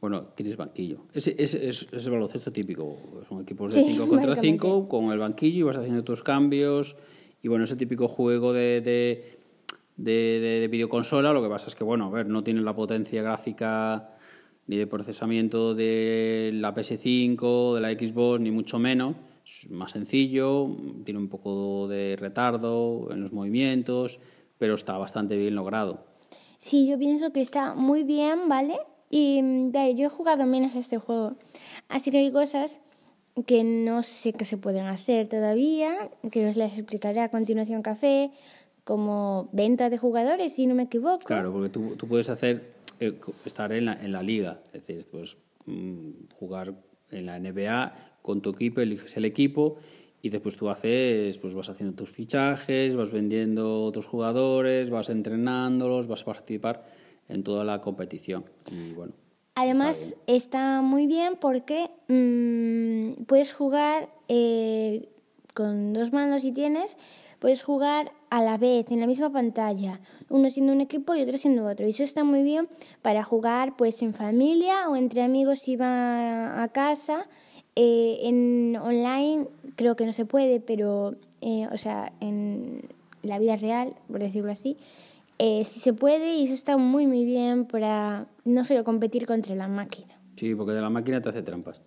Bueno, 0.00 0.24
tienes 0.34 0.56
banquillo. 0.56 1.06
Es, 1.12 1.26
es, 1.28 1.54
es, 1.54 1.88
es 1.90 2.06
el 2.06 2.12
baloncesto 2.12 2.50
típico. 2.50 2.96
Son 3.28 3.40
equipos 3.40 3.74
de 3.74 3.82
5 3.82 4.08
contra 4.08 4.36
5 4.36 4.88
con 4.88 5.10
el 5.10 5.18
banquillo 5.18 5.58
y 5.58 5.62
vas 5.62 5.76
haciendo 5.76 6.04
tus 6.04 6.22
cambios. 6.22 6.96
Y 7.42 7.48
bueno, 7.48 7.64
ese 7.64 7.76
típico 7.76 8.08
juego 8.08 8.52
de, 8.52 8.80
de, 8.80 9.38
de, 9.96 10.60
de 10.60 10.68
videoconsola, 10.68 11.32
lo 11.32 11.42
que 11.42 11.48
pasa 11.48 11.68
es 11.68 11.74
que, 11.74 11.84
bueno, 11.84 12.06
a 12.06 12.10
ver, 12.10 12.26
no 12.26 12.44
tiene 12.44 12.60
la 12.60 12.74
potencia 12.74 13.22
gráfica 13.22 14.10
ni 14.66 14.76
de 14.76 14.86
procesamiento 14.86 15.74
de 15.74 16.50
la 16.54 16.74
PS5, 16.74 17.74
de 17.74 17.80
la 17.80 17.92
Xbox, 17.92 18.40
ni 18.40 18.50
mucho 18.50 18.78
menos. 18.78 19.16
Es 19.44 19.70
más 19.70 19.92
sencillo, 19.92 20.68
tiene 21.04 21.20
un 21.20 21.28
poco 21.28 21.86
de 21.86 22.16
retardo 22.16 23.08
en 23.12 23.20
los 23.20 23.32
movimientos, 23.32 24.18
pero 24.58 24.74
está 24.74 24.98
bastante 24.98 25.36
bien 25.36 25.54
logrado. 25.54 26.04
Sí, 26.58 26.88
yo 26.88 26.98
pienso 26.98 27.32
que 27.32 27.42
está 27.42 27.74
muy 27.74 28.02
bien, 28.02 28.48
¿vale? 28.48 28.78
Y 29.10 29.70
claro, 29.70 29.92
yo 29.92 30.06
he 30.06 30.10
jugado 30.10 30.46
menos 30.46 30.74
a 30.74 30.78
este 30.78 30.98
juego, 30.98 31.36
así 31.88 32.10
que 32.10 32.18
hay 32.18 32.32
cosas 32.32 32.80
que 33.44 33.64
no 33.64 34.02
sé 34.02 34.32
que 34.32 34.44
se 34.44 34.56
pueden 34.56 34.86
hacer 34.86 35.28
todavía, 35.28 36.10
que 36.32 36.48
os 36.48 36.56
las 36.56 36.78
explicaré 36.78 37.20
a 37.20 37.28
continuación 37.28 37.82
café, 37.82 38.30
como 38.84 39.48
venta 39.52 39.90
de 39.90 39.98
jugadores, 39.98 40.54
si 40.54 40.66
no 40.66 40.74
me 40.74 40.84
equivoco. 40.84 41.24
Claro, 41.24 41.52
porque 41.52 41.68
tú, 41.68 41.96
tú 41.96 42.06
puedes 42.06 42.30
hacer, 42.30 42.72
eh, 43.00 43.18
estar 43.44 43.72
en 43.72 43.86
la, 43.86 43.92
en 43.94 44.12
la 44.12 44.22
liga, 44.22 44.60
es 44.72 44.86
decir, 44.86 45.06
pues 45.10 45.38
mm, 45.66 46.10
jugar 46.38 46.74
en 47.10 47.26
la 47.26 47.38
NBA 47.38 47.94
con 48.22 48.40
tu 48.40 48.50
equipo, 48.50 48.80
eliges 48.80 49.16
el 49.16 49.24
equipo 49.24 49.76
y 50.22 50.30
después 50.30 50.56
tú 50.56 50.68
haces, 50.70 51.38
pues 51.38 51.54
vas 51.54 51.68
haciendo 51.68 51.94
tus 51.94 52.10
fichajes, 52.10 52.96
vas 52.96 53.12
vendiendo 53.12 53.84
otros 53.84 54.06
jugadores, 54.06 54.90
vas 54.90 55.10
entrenándolos, 55.10 56.08
vas 56.08 56.22
a 56.22 56.24
participar 56.24 56.84
en 57.28 57.42
toda 57.42 57.64
la 57.64 57.80
competición. 57.80 58.44
Y 58.70 58.92
bueno. 58.92 59.12
Además, 59.54 60.14
está, 60.26 60.82
muy 60.82 61.06
bien 61.06 61.36
porque 61.40 61.90
mmm, 62.08 63.24
puedes 63.24 63.54
jugar 63.54 64.10
eh, 64.28 65.08
con 65.54 65.94
dos 65.94 66.12
manos 66.12 66.42
si 66.42 66.52
tienes, 66.52 66.98
puedes 67.38 67.62
jugar 67.62 68.12
a 68.28 68.42
la 68.42 68.58
vez 68.58 68.90
en 68.90 69.00
la 69.00 69.06
misma 69.06 69.30
pantalla, 69.32 70.00
uno 70.28 70.50
siendo 70.50 70.72
un 70.72 70.82
equipo 70.82 71.14
y 71.14 71.22
otro 71.22 71.38
siendo 71.38 71.66
otro. 71.66 71.86
Y 71.86 71.90
eso 71.90 72.02
está 72.02 72.22
muy 72.22 72.42
bien 72.42 72.68
para 73.00 73.24
jugar 73.24 73.76
pues 73.76 74.02
en 74.02 74.12
familia 74.12 74.90
o 74.90 74.96
entre 74.96 75.22
amigos 75.22 75.60
si 75.60 75.76
va 75.76 76.62
a 76.62 76.68
casa. 76.68 77.26
Eh, 77.76 78.20
en 78.22 78.76
online 78.76 79.48
creo 79.74 79.96
que 79.96 80.04
no 80.04 80.12
se 80.12 80.26
puede, 80.26 80.60
pero 80.60 81.14
eh, 81.40 81.66
o 81.72 81.78
sea, 81.78 82.12
en 82.20 82.82
la 83.22 83.38
vida 83.38 83.56
real, 83.56 83.94
por 84.08 84.20
decirlo 84.20 84.52
así, 84.52 84.76
eh, 85.38 85.64
sí 85.64 85.80
se 85.80 85.92
puede 85.92 86.36
y 86.36 86.44
eso 86.44 86.54
está 86.54 86.76
muy 86.76 87.06
muy 87.06 87.24
bien 87.24 87.66
para 87.66 88.26
no 88.44 88.64
solo 88.64 88.84
competir 88.84 89.26
contra 89.26 89.54
la 89.54 89.68
máquina. 89.68 90.18
Sí, 90.36 90.54
porque 90.54 90.72
de 90.72 90.80
la 90.80 90.90
máquina 90.90 91.20
te 91.20 91.28
hace 91.28 91.42
trampas. 91.42 91.80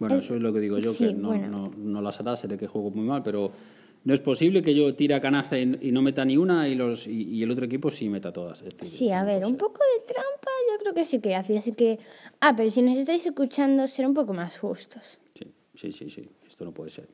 Bueno, 0.00 0.16
Es- 0.16 0.24
eso 0.24 0.36
es 0.36 0.42
lo 0.42 0.52
que 0.52 0.60
digo 0.60 0.78
yo, 0.78 0.92
sí, 0.92 1.06
que 1.08 1.12
no, 1.14 1.28
bueno. 1.28 1.48
no, 1.48 1.72
no 1.76 2.02
las 2.02 2.20
hará, 2.20 2.36
seré 2.36 2.56
que 2.58 2.66
juego 2.66 2.90
muy 2.90 3.04
mal, 3.04 3.22
pero 3.22 3.50
no 4.04 4.12
es 4.14 4.20
posible 4.20 4.62
que 4.62 4.74
yo 4.74 4.94
tire 4.94 5.14
a 5.14 5.20
canasta 5.20 5.58
y, 5.58 5.78
y 5.80 5.90
no 5.92 6.02
meta 6.02 6.24
ni 6.24 6.36
una 6.36 6.68
y, 6.68 6.74
los, 6.74 7.06
y, 7.06 7.22
y 7.28 7.42
el 7.42 7.50
otro 7.50 7.64
equipo 7.64 7.90
sí 7.90 8.08
meta 8.08 8.32
todas. 8.32 8.62
Es 8.62 8.76
decir, 8.76 8.98
Sí, 8.98 9.10
a 9.10 9.24
ver, 9.24 9.44
un 9.46 9.56
poco 9.56 9.80
de 9.98 10.04
trampa 10.04 10.50
yo 10.70 10.78
creo 10.80 10.94
que 10.94 11.04
sí 11.04 11.20
que 11.20 11.34
hace, 11.34 11.56
así 11.58 11.72
que... 11.72 11.98
Ah, 12.40 12.54
pero 12.56 12.70
si 12.70 12.82
nos 12.82 12.96
estáis 12.98 13.24
escuchando, 13.26 13.86
ser 13.88 14.06
un 14.06 14.14
poco 14.14 14.32
más 14.34 14.58
justos. 14.58 15.18
Sí, 15.34 15.46
sí, 15.74 15.92
sí, 15.92 16.10
sí, 16.10 16.28
esto 16.46 16.64
no 16.64 16.72
puede 16.72 16.90
ser. 16.90 17.08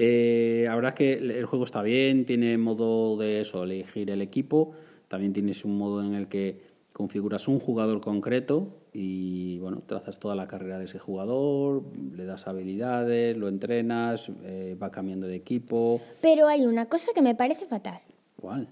Eh, 0.00 0.62
la 0.66 0.76
verdad 0.76 0.90
es 0.90 0.94
que 0.94 1.12
el 1.14 1.44
juego 1.46 1.64
está 1.64 1.82
bien, 1.82 2.24
tiene 2.24 2.56
modo 2.56 3.16
de 3.16 3.40
eso, 3.40 3.64
elegir 3.64 4.10
el 4.10 4.22
equipo, 4.22 4.70
también 5.08 5.32
tienes 5.32 5.64
un 5.64 5.76
modo 5.76 6.04
en 6.04 6.14
el 6.14 6.28
que 6.28 6.60
configuras 6.92 7.48
un 7.48 7.58
jugador 7.58 8.00
concreto 8.00 8.78
y 8.92 9.58
bueno, 9.58 9.82
trazas 9.84 10.18
toda 10.18 10.36
la 10.36 10.46
carrera 10.46 10.78
de 10.78 10.84
ese 10.84 11.00
jugador, 11.00 11.82
le 12.14 12.24
das 12.24 12.46
habilidades, 12.46 13.36
lo 13.36 13.48
entrenas, 13.48 14.30
eh, 14.44 14.76
va 14.80 14.90
cambiando 14.90 15.26
de 15.26 15.34
equipo. 15.34 16.00
Pero 16.20 16.46
hay 16.46 16.64
una 16.64 16.86
cosa 16.86 17.10
que 17.12 17.22
me 17.22 17.34
parece 17.34 17.66
fatal. 17.66 18.00
¿Cuál? 18.40 18.68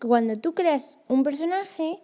Cuando 0.00 0.38
tú 0.38 0.54
creas 0.54 0.96
un 1.08 1.24
personaje, 1.24 1.98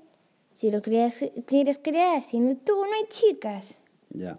si 0.53 0.71
lo 0.71 0.83
creas, 0.83 1.25
quieres 1.47 1.79
crear 1.79 2.21
sin 2.21 2.57
tú, 2.57 2.75
no 2.75 2.93
hay 2.93 3.07
chicas. 3.09 3.81
Ya. 4.11 4.39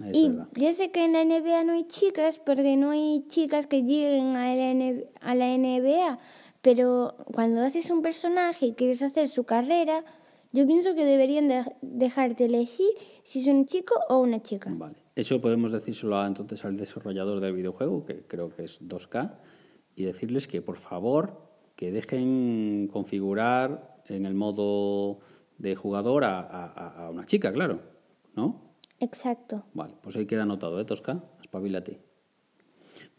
Es 0.00 0.16
y 0.16 0.28
verdad. 0.28 0.48
ya 0.54 0.72
sé 0.72 0.90
que 0.90 1.04
en 1.04 1.12
la 1.12 1.24
NBA 1.24 1.64
no 1.64 1.72
hay 1.72 1.84
chicas, 1.86 2.38
porque 2.40 2.76
no 2.76 2.90
hay 2.90 3.24
chicas 3.28 3.66
que 3.66 3.82
lleguen 3.82 4.36
a 4.36 4.54
la, 4.54 4.70
N- 4.70 5.06
a 5.20 5.34
la 5.34 5.46
NBA. 5.56 6.18
Pero 6.62 7.14
cuando 7.34 7.60
haces 7.62 7.90
un 7.90 8.02
personaje 8.02 8.66
y 8.66 8.72
quieres 8.74 9.02
hacer 9.02 9.28
su 9.28 9.44
carrera, 9.44 10.04
yo 10.52 10.66
pienso 10.66 10.94
que 10.94 11.04
deberían 11.04 11.48
de- 11.48 11.64
dejarte 11.82 12.44
elegir 12.44 12.90
si 13.24 13.40
es 13.42 13.46
un 13.48 13.66
chico 13.66 13.94
o 14.08 14.18
una 14.18 14.42
chica. 14.42 14.70
Vale. 14.72 14.96
Eso 15.14 15.40
podemos 15.40 15.72
decírselo 15.72 16.24
entonces 16.24 16.64
al 16.64 16.76
desarrollador 16.76 17.40
del 17.40 17.52
videojuego, 17.54 18.04
que 18.04 18.22
creo 18.26 18.48
que 18.54 18.64
es 18.64 18.80
2K, 18.88 19.38
y 19.96 20.04
decirles 20.04 20.48
que 20.48 20.62
por 20.62 20.76
favor 20.76 21.50
que 21.76 21.90
dejen 21.92 22.88
configurar 22.90 24.00
en 24.06 24.24
el 24.24 24.34
modo 24.34 25.18
de 25.58 25.74
jugador 25.76 26.24
a- 26.24 26.40
a 26.40 27.10
una 27.10 27.26
chica, 27.26 27.52
claro. 27.52 27.80
¿No? 28.34 28.71
Exacto. 29.02 29.64
Vale, 29.74 29.94
pues 30.00 30.16
ahí 30.16 30.26
queda 30.26 30.44
anotado, 30.44 30.80
¿eh, 30.80 30.86
2K? 30.86 31.22
Espabilate. 31.42 31.98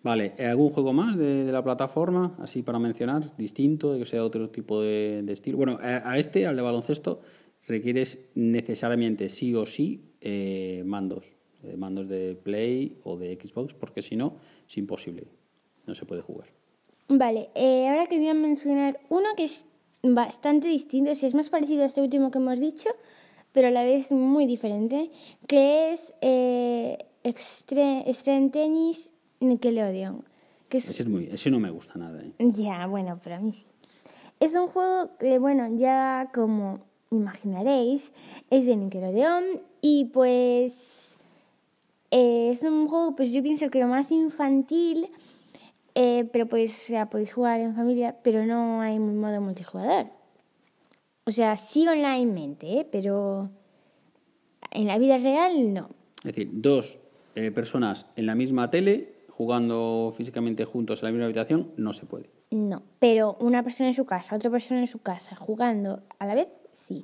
Vale, 0.02 0.34
¿eh, 0.38 0.48
¿algún 0.48 0.70
juego 0.70 0.94
más 0.94 1.18
de, 1.18 1.44
de 1.44 1.52
la 1.52 1.64
plataforma, 1.64 2.36
así 2.40 2.64
para 2.64 2.80
mencionar, 2.80 3.36
distinto, 3.38 3.94
de 3.94 4.00
que 4.00 4.06
sea 4.06 4.24
otro 4.24 4.50
tipo 4.50 4.82
de, 4.82 5.22
de 5.24 5.34
estilo? 5.34 5.58
Bueno, 5.58 5.78
a, 5.82 6.10
a 6.10 6.18
este, 6.18 6.48
al 6.48 6.56
de 6.56 6.62
baloncesto, 6.62 7.20
requieres 7.68 8.30
necesariamente 8.36 9.28
sí 9.28 9.54
o 9.56 9.66
sí 9.66 10.14
eh, 10.22 10.84
mandos, 10.86 11.34
eh, 11.64 11.76
mandos 11.76 12.08
de 12.08 12.36
Play 12.36 13.00
o 13.04 13.18
de 13.18 13.38
Xbox, 13.42 13.74
porque 13.74 14.02
si 14.02 14.16
no, 14.16 14.38
es 14.68 14.78
imposible, 14.78 15.28
no 15.86 15.96
se 15.96 16.06
puede 16.06 16.22
jugar. 16.22 16.48
Vale, 17.10 17.50
eh, 17.56 17.90
ahora 17.90 18.08
que 18.08 18.18
voy 18.18 18.30
a 18.30 18.34
mencionar 18.34 19.02
uno 19.10 19.28
que 19.36 19.44
es 19.44 19.66
bastante 20.02 20.70
distinto, 20.70 21.14
si 21.16 21.26
es 21.26 21.34
más 21.34 21.50
parecido 21.50 21.84
a 21.84 21.86
este 21.88 22.02
último 22.02 22.32
que 22.32 22.38
hemos 22.38 22.60
dicho, 22.60 22.90
pero 23.54 23.70
a 23.70 23.72
la 23.72 23.84
vez 23.84 24.12
muy 24.12 24.46
diferente, 24.46 25.10
que 25.48 25.94
es 25.94 26.14
eh, 26.22 26.98
Extre- 27.24 28.04
Extreme 28.06 28.50
Tennis 28.50 29.14
Nickelodeon. 29.40 30.26
Que 30.70 30.78
es, 30.78 30.90
Ese, 30.90 31.04
es 31.04 31.10
muy, 31.10 31.26
ese 31.32 31.50
no 31.52 31.60
me 31.60 31.70
gusta 31.70 31.98
nada. 31.98 32.22
¿eh? 32.22 32.34
Ya, 32.40 32.86
bueno, 32.88 33.20
para 33.24 33.40
mí 33.40 33.52
sí. 33.54 33.66
Es 34.40 34.56
un 34.56 34.68
juego 34.68 35.12
que, 35.18 35.40
bueno, 35.40 35.68
ya 35.78 36.30
como 36.34 36.80
imaginaréis, 37.12 38.12
es 38.50 38.66
de 38.66 38.76
Nickelodeon 38.76 39.44
y 39.82 40.06
pues 40.06 41.18
eh, 42.12 42.50
es 42.52 42.64
un 42.64 42.88
juego, 42.88 43.16
pues 43.16 43.32
yo 43.32 43.42
pienso 43.44 43.70
que 43.70 43.80
lo 43.80 43.88
más 43.88 44.12
infantil, 44.12 45.08
eh, 45.96 46.28
pero 46.34 46.48
pues, 46.48 46.72
o 46.74 46.88
sea, 46.88 47.10
podéis 47.10 47.34
jugar 47.34 47.60
en 47.62 47.76
familia, 47.76 48.18
pero 48.24 48.46
no 48.46 48.82
hay 48.82 49.00
modo 49.00 49.40
multijugador. 49.42 50.08
O 51.26 51.32
sea, 51.32 51.58
sí 51.58 51.88
onlinemente, 51.88 52.80
¿eh? 52.80 52.88
pero 52.90 53.50
en 54.72 54.88
la 54.88 54.98
vida 54.98 55.18
real 55.18 55.74
no. 55.74 55.90
Es 56.18 56.36
decir, 56.36 56.50
dos 56.52 57.00
eh, 57.36 57.52
personas 57.52 58.08
en 58.16 58.26
la 58.26 58.36
misma 58.36 58.70
tele, 58.70 59.14
jugando 59.30 60.12
físicamente 60.16 60.66
juntos 60.66 61.02
en 61.02 61.08
la 61.08 61.12
misma 61.12 61.26
habitación, 61.26 61.72
no 61.78 61.94
se 61.94 62.06
puede. 62.06 62.30
No, 62.52 62.84
pero 63.00 63.36
una 63.40 63.64
persona 63.64 63.90
en 63.90 63.96
su 63.96 64.06
casa, 64.06 64.36
otra 64.36 64.52
persona 64.52 64.80
en 64.80 64.88
su 64.88 65.00
casa, 65.00 65.36
jugando 65.36 66.04
a 66.20 66.28
la 66.28 66.36
vez, 66.36 66.50
sí. 66.72 67.04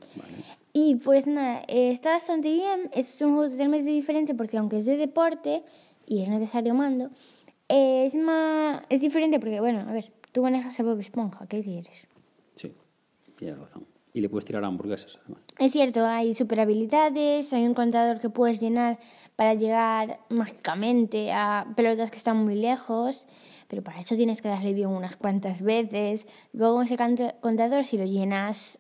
Y 0.74 0.96
pues 0.96 1.26
nada, 1.26 1.64
eh, 1.68 1.92
está 1.92 2.12
bastante 2.12 2.54
bien. 2.54 2.92
Es 2.94 3.20
un 3.22 3.34
juego 3.34 3.50
totalmente 3.50 3.90
diferente 3.90 4.36
porque 4.36 4.58
aunque 4.58 4.78
es 4.78 4.86
de 4.86 4.98
deporte 4.98 5.64
y 6.06 6.22
es 6.22 6.30
necesario 6.30 6.74
mando, 6.76 7.10
eh, 7.68 8.06
es 8.06 8.16
más 8.16 8.84
es 8.90 9.02
diferente 9.02 9.40
porque, 9.40 9.60
bueno, 9.60 9.80
a 9.88 9.92
ver, 9.92 10.12
tú 10.32 10.44
manejas 10.44 10.80
a 10.80 10.84
Bob 10.84 11.00
Esponja, 11.00 11.48
¿qué 11.48 11.62
quieres? 11.64 12.08
Sí, 12.54 12.76
tienes 13.38 13.58
razón. 13.58 13.86
Y 14.14 14.22
le 14.22 14.30
puedes 14.30 14.46
tirar 14.46 14.64
hamburguesas, 14.64 15.20
además. 15.24 15.42
Es 15.60 15.72
cierto, 15.72 16.06
hay 16.06 16.34
super 16.34 16.60
habilidades, 16.60 17.54
hay 17.54 17.66
un 17.66 17.74
contador 17.74 18.20
que 18.20 18.30
puedes 18.30 18.60
llenar 18.60 18.98
para 19.36 19.54
llegar 19.54 20.20
mágicamente 20.30 21.32
a 21.32 21.68
pelotas 21.76 22.12
que 22.12 22.18
están 22.18 22.44
muy 22.44 22.56
lejos, 22.56 23.28
pero 23.68 23.84
para 23.84 24.00
eso 24.00 24.16
tienes 24.16 24.42
que 24.42 24.50
darle 24.50 24.74
bien 24.74 24.90
unas 24.90 25.16
cuantas 25.16 25.62
veces. 25.62 26.28
Luego 26.54 26.82
ese 26.82 26.98
contador, 27.40 27.84
si 27.84 27.98
lo 27.98 28.06
llenas 28.06 28.80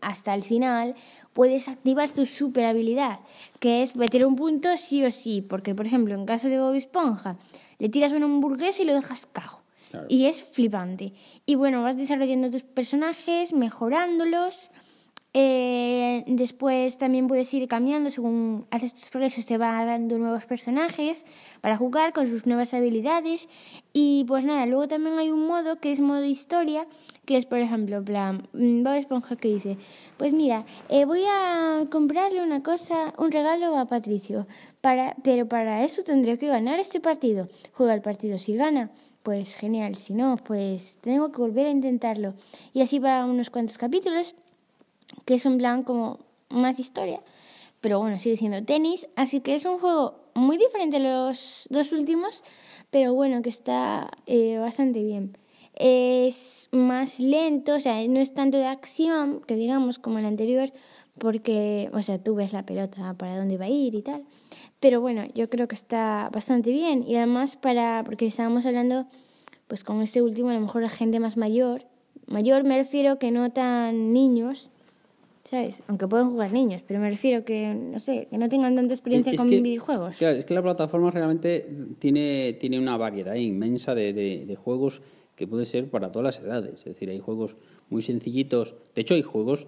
hasta 0.00 0.34
el 0.34 0.42
final, 0.42 0.94
puedes 1.32 1.68
activar 1.68 2.08
tu 2.08 2.26
super 2.26 2.64
habilidad, 2.64 3.20
que 3.60 3.82
es 3.82 3.94
meter 3.94 4.24
un 4.24 4.36
punto 4.36 4.76
sí 4.76 5.04
o 5.04 5.10
sí, 5.10 5.42
porque 5.42 5.74
por 5.74 5.86
ejemplo, 5.86 6.14
en 6.14 6.26
caso 6.26 6.48
de 6.48 6.58
Bob 6.58 6.74
Esponja, 6.74 7.36
le 7.78 7.88
tiras 7.88 8.12
una 8.12 8.24
hamburguesa 8.24 8.82
y 8.82 8.86
lo 8.86 8.94
dejas 8.94 9.26
cago. 9.26 9.65
Claro. 9.90 10.06
Y 10.08 10.26
es 10.26 10.42
flipante. 10.42 11.12
Y 11.46 11.54
bueno, 11.54 11.82
vas 11.82 11.96
desarrollando 11.96 12.50
tus 12.50 12.62
personajes, 12.62 13.52
mejorándolos. 13.52 14.70
Eh, 15.38 16.24
después 16.26 16.96
también 16.96 17.26
puedes 17.26 17.52
ir 17.52 17.68
cambiando 17.68 18.08
según 18.08 18.66
haces 18.70 18.94
tus 18.94 19.10
progresos, 19.10 19.44
te 19.44 19.58
va 19.58 19.84
dando 19.84 20.16
nuevos 20.16 20.46
personajes 20.46 21.26
para 21.60 21.76
jugar 21.76 22.14
con 22.14 22.26
sus 22.26 22.46
nuevas 22.46 22.72
habilidades. 22.72 23.46
Y 23.92 24.24
pues 24.26 24.44
nada, 24.44 24.64
luego 24.64 24.88
también 24.88 25.18
hay 25.18 25.30
un 25.30 25.46
modo 25.46 25.78
que 25.78 25.92
es 25.92 26.00
modo 26.00 26.24
historia, 26.24 26.86
que 27.26 27.36
es 27.36 27.44
por 27.44 27.58
ejemplo, 27.58 28.02
plan, 28.02 28.48
mm, 28.54 28.82
Bob 28.82 28.94
Esponja 28.94 29.36
que 29.36 29.48
dice, 29.48 29.76
pues 30.16 30.32
mira, 30.32 30.64
eh, 30.88 31.04
voy 31.04 31.24
a 31.28 31.84
comprarle 31.90 32.42
una 32.42 32.62
cosa, 32.62 33.12
un 33.18 33.30
regalo 33.30 33.76
a 33.76 33.84
Patricio, 33.84 34.46
para, 34.80 35.16
pero 35.22 35.46
para 35.46 35.84
eso 35.84 36.02
tendría 36.02 36.38
que 36.38 36.46
ganar 36.46 36.78
este 36.78 36.98
partido. 36.98 37.48
Juega 37.72 37.92
el 37.92 38.00
partido, 38.00 38.38
si 38.38 38.56
gana, 38.56 38.90
pues 39.26 39.56
genial, 39.56 39.96
si 39.96 40.14
no, 40.14 40.36
pues 40.36 40.98
tengo 41.00 41.32
que 41.32 41.40
volver 41.40 41.66
a 41.66 41.70
intentarlo. 41.70 42.34
Y 42.72 42.80
así 42.80 43.00
va 43.00 43.24
unos 43.24 43.50
cuantos 43.50 43.76
capítulos 43.76 44.36
que 45.24 45.34
es 45.34 45.44
un 45.46 45.58
plan 45.58 45.82
como 45.82 46.20
más 46.48 46.78
historia, 46.78 47.20
pero 47.80 47.98
bueno, 47.98 48.20
sigue 48.20 48.36
siendo 48.36 48.62
tenis, 48.62 49.08
así 49.16 49.40
que 49.40 49.56
es 49.56 49.64
un 49.64 49.80
juego 49.80 50.20
muy 50.34 50.58
diferente 50.58 50.98
a 50.98 51.00
los 51.00 51.66
dos 51.70 51.90
últimos, 51.90 52.44
pero 52.92 53.14
bueno, 53.14 53.42
que 53.42 53.48
está 53.48 54.12
eh, 54.26 54.58
bastante 54.58 55.02
bien. 55.02 55.36
Es 55.74 56.68
más 56.70 57.18
lento, 57.18 57.74
o 57.74 57.80
sea, 57.80 58.06
no 58.06 58.20
es 58.20 58.32
tanto 58.32 58.58
de 58.58 58.66
acción, 58.66 59.40
que 59.40 59.56
digamos, 59.56 59.98
como 59.98 60.20
el 60.20 60.26
anterior, 60.26 60.72
porque, 61.18 61.90
o 61.92 62.00
sea, 62.00 62.22
tú 62.22 62.36
ves 62.36 62.52
la 62.52 62.64
pelota 62.64 63.12
para 63.14 63.36
dónde 63.36 63.58
va 63.58 63.64
a 63.64 63.70
ir 63.70 63.96
y 63.96 64.02
tal. 64.02 64.24
Pero 64.86 65.00
bueno, 65.00 65.24
yo 65.34 65.50
creo 65.50 65.66
que 65.66 65.74
está 65.74 66.30
bastante 66.32 66.70
bien. 66.70 67.04
Y 67.08 67.16
además 67.16 67.56
para, 67.56 68.04
porque 68.04 68.24
estábamos 68.24 68.66
hablando, 68.66 69.04
pues 69.66 69.82
con 69.82 70.00
este 70.00 70.22
último, 70.22 70.50
a 70.50 70.54
lo 70.54 70.60
mejor 70.60 70.82
la 70.82 70.88
gente 70.88 71.18
más 71.18 71.36
mayor, 71.36 71.82
mayor 72.28 72.62
me 72.62 72.76
refiero 72.76 73.18
que 73.18 73.32
no 73.32 73.50
tan 73.50 74.12
niños, 74.12 74.70
¿sabes? 75.42 75.80
Aunque 75.88 76.06
pueden 76.06 76.30
jugar 76.30 76.52
niños, 76.52 76.82
pero 76.86 77.00
me 77.00 77.10
refiero 77.10 77.44
que, 77.44 77.74
no 77.74 77.98
sé, 77.98 78.28
que 78.30 78.38
no 78.38 78.48
tengan 78.48 78.76
tanta 78.76 78.94
experiencia 78.94 79.34
con 79.34 79.50
videojuegos. 79.50 80.14
Claro, 80.18 80.36
es 80.36 80.44
que 80.44 80.54
la 80.54 80.62
plataforma 80.62 81.10
realmente 81.10 81.68
tiene, 81.98 82.52
tiene 82.52 82.78
una 82.78 82.96
variedad 82.96 83.34
inmensa 83.34 83.92
de, 83.92 84.12
de, 84.12 84.54
juegos 84.54 85.02
que 85.34 85.48
puede 85.48 85.64
ser 85.64 85.90
para 85.90 86.12
todas 86.12 86.26
las 86.26 86.46
edades. 86.46 86.74
Es 86.74 86.84
decir, 86.84 87.10
hay 87.10 87.18
juegos 87.18 87.56
muy 87.90 88.02
sencillitos. 88.02 88.76
De 88.94 89.00
hecho, 89.00 89.14
hay 89.14 89.22
juegos 89.22 89.66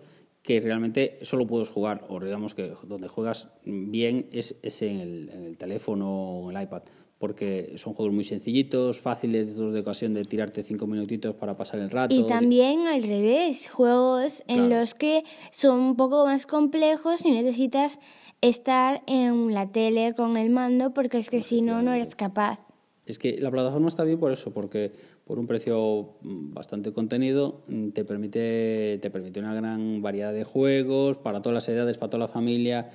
que 0.49 0.61
realmente 0.61 1.19
solo 1.21 1.47
puedes 1.47 1.69
jugar, 1.69 2.07
o 2.09 2.19
digamos 2.21 2.55
que 2.55 2.73
donde 2.85 3.07
juegas 3.07 3.51
bien 3.67 4.31
es, 4.33 4.57
es 4.63 4.81
en, 4.81 4.99
el, 4.99 5.29
en 5.29 5.45
el 5.45 5.59
teléfono 5.59 6.11
o 6.11 6.51
el 6.51 6.63
iPad 6.63 6.85
porque 7.19 7.73
son 7.77 7.93
juegos 7.93 8.15
muy 8.15 8.25
sencillitos, 8.25 9.01
fáciles 9.01 9.59
de 9.59 9.81
ocasión 9.81 10.15
de 10.15 10.25
tirarte 10.25 10.63
cinco 10.63 10.87
minutitos 10.87 11.35
para 11.35 11.57
pasar 11.57 11.81
el 11.81 11.91
rato. 11.91 12.15
Y 12.15 12.23
también 12.29 12.87
al 12.87 13.03
revés, 13.03 13.69
juegos 13.69 14.45
en 14.47 14.71
los 14.71 14.95
que 14.95 15.25
son 15.51 15.81
un 15.81 15.97
poco 15.97 16.25
más 16.25 16.47
complejos 16.47 17.27
y 17.27 17.33
necesitas 17.33 17.99
estar 18.41 19.03
en 19.09 19.53
la 19.53 19.71
tele 19.73 20.15
con 20.15 20.37
el 20.37 20.49
mando 20.49 20.95
porque 20.95 21.19
es 21.19 21.29
que 21.29 21.43
si 21.43 21.61
no, 21.61 21.83
no 21.83 21.93
eres 21.93 22.15
capaz. 22.15 22.68
Es 23.09 23.19
que 23.19 23.41
la 23.41 23.51
plataforma 23.51 23.89
está 23.89 24.05
bien 24.05 24.21
por 24.21 24.31
eso, 24.33 24.53
porque 24.53 24.93
por 25.25 25.39
un 25.39 25.47
precio 25.47 26.17
bastante 26.21 26.93
contenido 26.93 27.63
te 27.95 28.05
permite, 28.05 28.99
te 29.01 29.11
permite 29.11 29.41
una 29.41 29.55
gran 29.55 30.03
variedad 30.03 30.33
de 30.33 30.45
juegos 30.45 31.17
para 31.17 31.41
todas 31.41 31.55
las 31.55 31.69
edades, 31.71 31.97
para 31.97 32.11
toda 32.11 32.21
la 32.21 32.29
familia, 32.29 32.91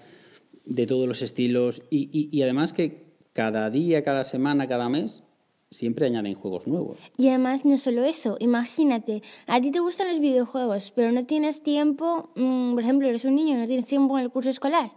de 0.65 0.86
todos 0.86 1.08
los 1.08 1.24
estilos 1.24 1.82
y, 1.89 2.29
y, 2.32 2.41
además 2.43 2.74
que 2.74 3.15
cada 3.34 3.72
día, 3.72 4.03
cada 4.03 4.24
semana, 4.24 4.67
cada 4.67 4.88
mes, 4.88 5.24
siempre 5.72 6.05
añaden 6.05 6.36
juegos 6.36 6.67
nuevos. 6.67 7.00
Y 7.17 7.29
además 7.29 7.65
no 7.65 7.79
solo 7.79 8.03
eso, 8.03 8.38
imagínate, 8.39 9.24
a 9.48 9.60
ti 9.60 9.72
te 9.72 9.79
gustan 9.79 10.10
los 10.10 10.20
videojuegos, 10.20 10.91
pero 10.96 11.12
no 11.12 11.25
tienes 11.25 11.63
tiempo, 11.63 12.29
mm, 12.36 12.75
por 12.75 12.84
ejemplo, 12.84 13.08
eres 13.08 13.25
un 13.25 13.36
niño 13.36 13.58
no 13.58 13.65
tienes 13.65 13.88
tiempo 13.88 14.17
en 14.20 14.25
el 14.25 14.29
curso 14.29 14.51
escolar, 14.51 14.91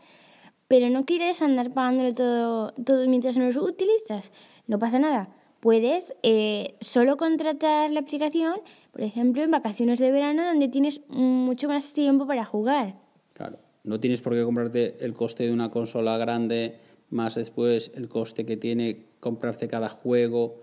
pero 0.69 0.91
no 0.91 1.07
quieres 1.07 1.43
andar 1.43 1.73
pagándolo 1.73 2.13
todo, 2.13 2.73
todo 2.85 3.09
mientras 3.09 3.37
no 3.39 3.51
lo 3.51 3.65
utilizas, 3.65 4.33
no 4.67 4.79
pasa 4.79 4.99
nada. 4.99 5.29
Puedes 5.61 6.15
eh, 6.23 6.77
solo 6.81 7.17
contratar 7.17 7.91
la 7.91 8.01
aplicación, 8.01 8.61
por 8.93 9.03
ejemplo, 9.03 9.43
en 9.43 9.51
vacaciones 9.51 9.99
de 9.99 10.11
verano, 10.11 10.45
donde 10.45 10.69
tienes 10.69 11.01
mucho 11.09 11.69
más 11.69 11.93
tiempo 11.93 12.27
para 12.27 12.45
jugar. 12.45 12.97
Claro, 13.33 13.59
no 13.85 13.99
tienes 13.99 14.21
por 14.21 14.35
qué 14.35 14.45
comprarte 14.45 14.97
el 15.05 15.15
coste 15.15 15.45
de 15.45 15.53
una 15.53 15.71
consola 15.71 16.19
grande 16.19 16.77
más 17.11 17.37
después 17.37 17.93
el 17.95 18.09
coste 18.09 18.45
que 18.45 18.57
tiene 18.57 19.07
comprarse 19.21 19.69
cada 19.69 19.89
juego 19.89 20.63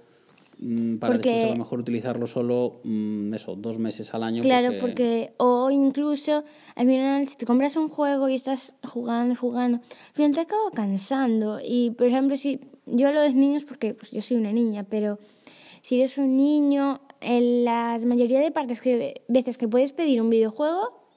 mm, 0.60 0.98
para 0.98 1.18
después 1.18 1.44
a 1.44 1.50
lo 1.50 1.56
mejor 1.56 1.80
utilizarlo 1.80 2.28
solo 2.28 2.82
mm, 2.84 3.34
eso 3.34 3.56
dos 3.56 3.80
meses 3.80 4.13
al 4.13 4.24
año 4.24 4.42
claro 4.42 4.74
porque... 4.80 5.34
o 5.38 5.72
incluso 5.72 6.44
al 6.76 6.88
final 6.88 7.28
si 7.28 7.38
te 7.38 7.46
compras 7.46 7.76
un 7.76 7.88
juego 7.89 8.28
y 8.28 8.36
estás 8.36 8.76
jugando 8.84 9.36
jugando 9.36 9.78
al 9.78 10.13
final 10.13 10.32
te 10.32 10.42
acabo 10.42 10.70
cansando 10.72 11.60
y 11.63 11.92
por 11.92 12.08
ejemplo 12.08 12.36
si 12.36 12.60
yo 12.86 13.08
hablo 13.08 13.22
de 13.22 13.34
niños 13.34 13.63
porque 13.65 13.93
pues 13.93 14.12
yo 14.12 14.22
soy 14.22 14.38
una 14.38 14.52
niña 14.52 14.86
pero 14.89 15.19
si 15.82 16.00
eres 16.00 16.17
un 16.17 16.38
niño 16.38 17.02
en 17.22 17.65
la 17.65 17.98
mayoría 18.06 18.39
de 18.39 18.52
partes 18.52 18.82
que 18.82 19.24
veces 19.28 19.58
que 19.58 19.67
puedes 19.67 19.91
pedir 19.91 20.22
un 20.22 20.30
videojuego 20.30 21.08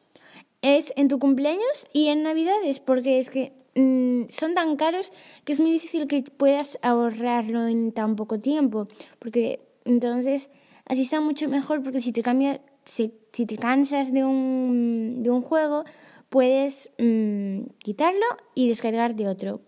es 0.62 0.92
en 0.96 1.08
tu 1.08 1.18
cumpleaños 1.18 1.86
y 1.92 2.08
en 2.08 2.22
navidades 2.22 2.80
porque 2.80 3.18
es 3.18 3.30
que 3.30 3.52
Mm, 3.76 4.28
son 4.28 4.54
tan 4.54 4.76
caros 4.76 5.12
que 5.44 5.52
es 5.52 5.60
muy 5.60 5.70
difícil 5.70 6.06
que 6.08 6.22
puedas 6.22 6.78
ahorrarlo 6.80 7.68
en 7.68 7.92
tan 7.92 8.16
poco 8.16 8.40
tiempo, 8.40 8.88
porque 9.18 9.60
entonces 9.84 10.48
así 10.86 11.02
está 11.02 11.20
mucho 11.20 11.46
mejor 11.48 11.82
porque 11.82 12.00
si 12.00 12.10
te 12.10 12.22
cambia, 12.22 12.62
si, 12.86 13.12
si 13.32 13.44
te 13.44 13.58
cansas 13.58 14.14
de 14.14 14.24
un, 14.24 15.22
de 15.22 15.30
un 15.30 15.42
juego, 15.42 15.84
puedes 16.30 16.90
mm, 16.98 17.64
quitarlo 17.78 18.26
y 18.54 18.68
descargar 18.68 19.14
de 19.14 19.28
otro. 19.28 19.60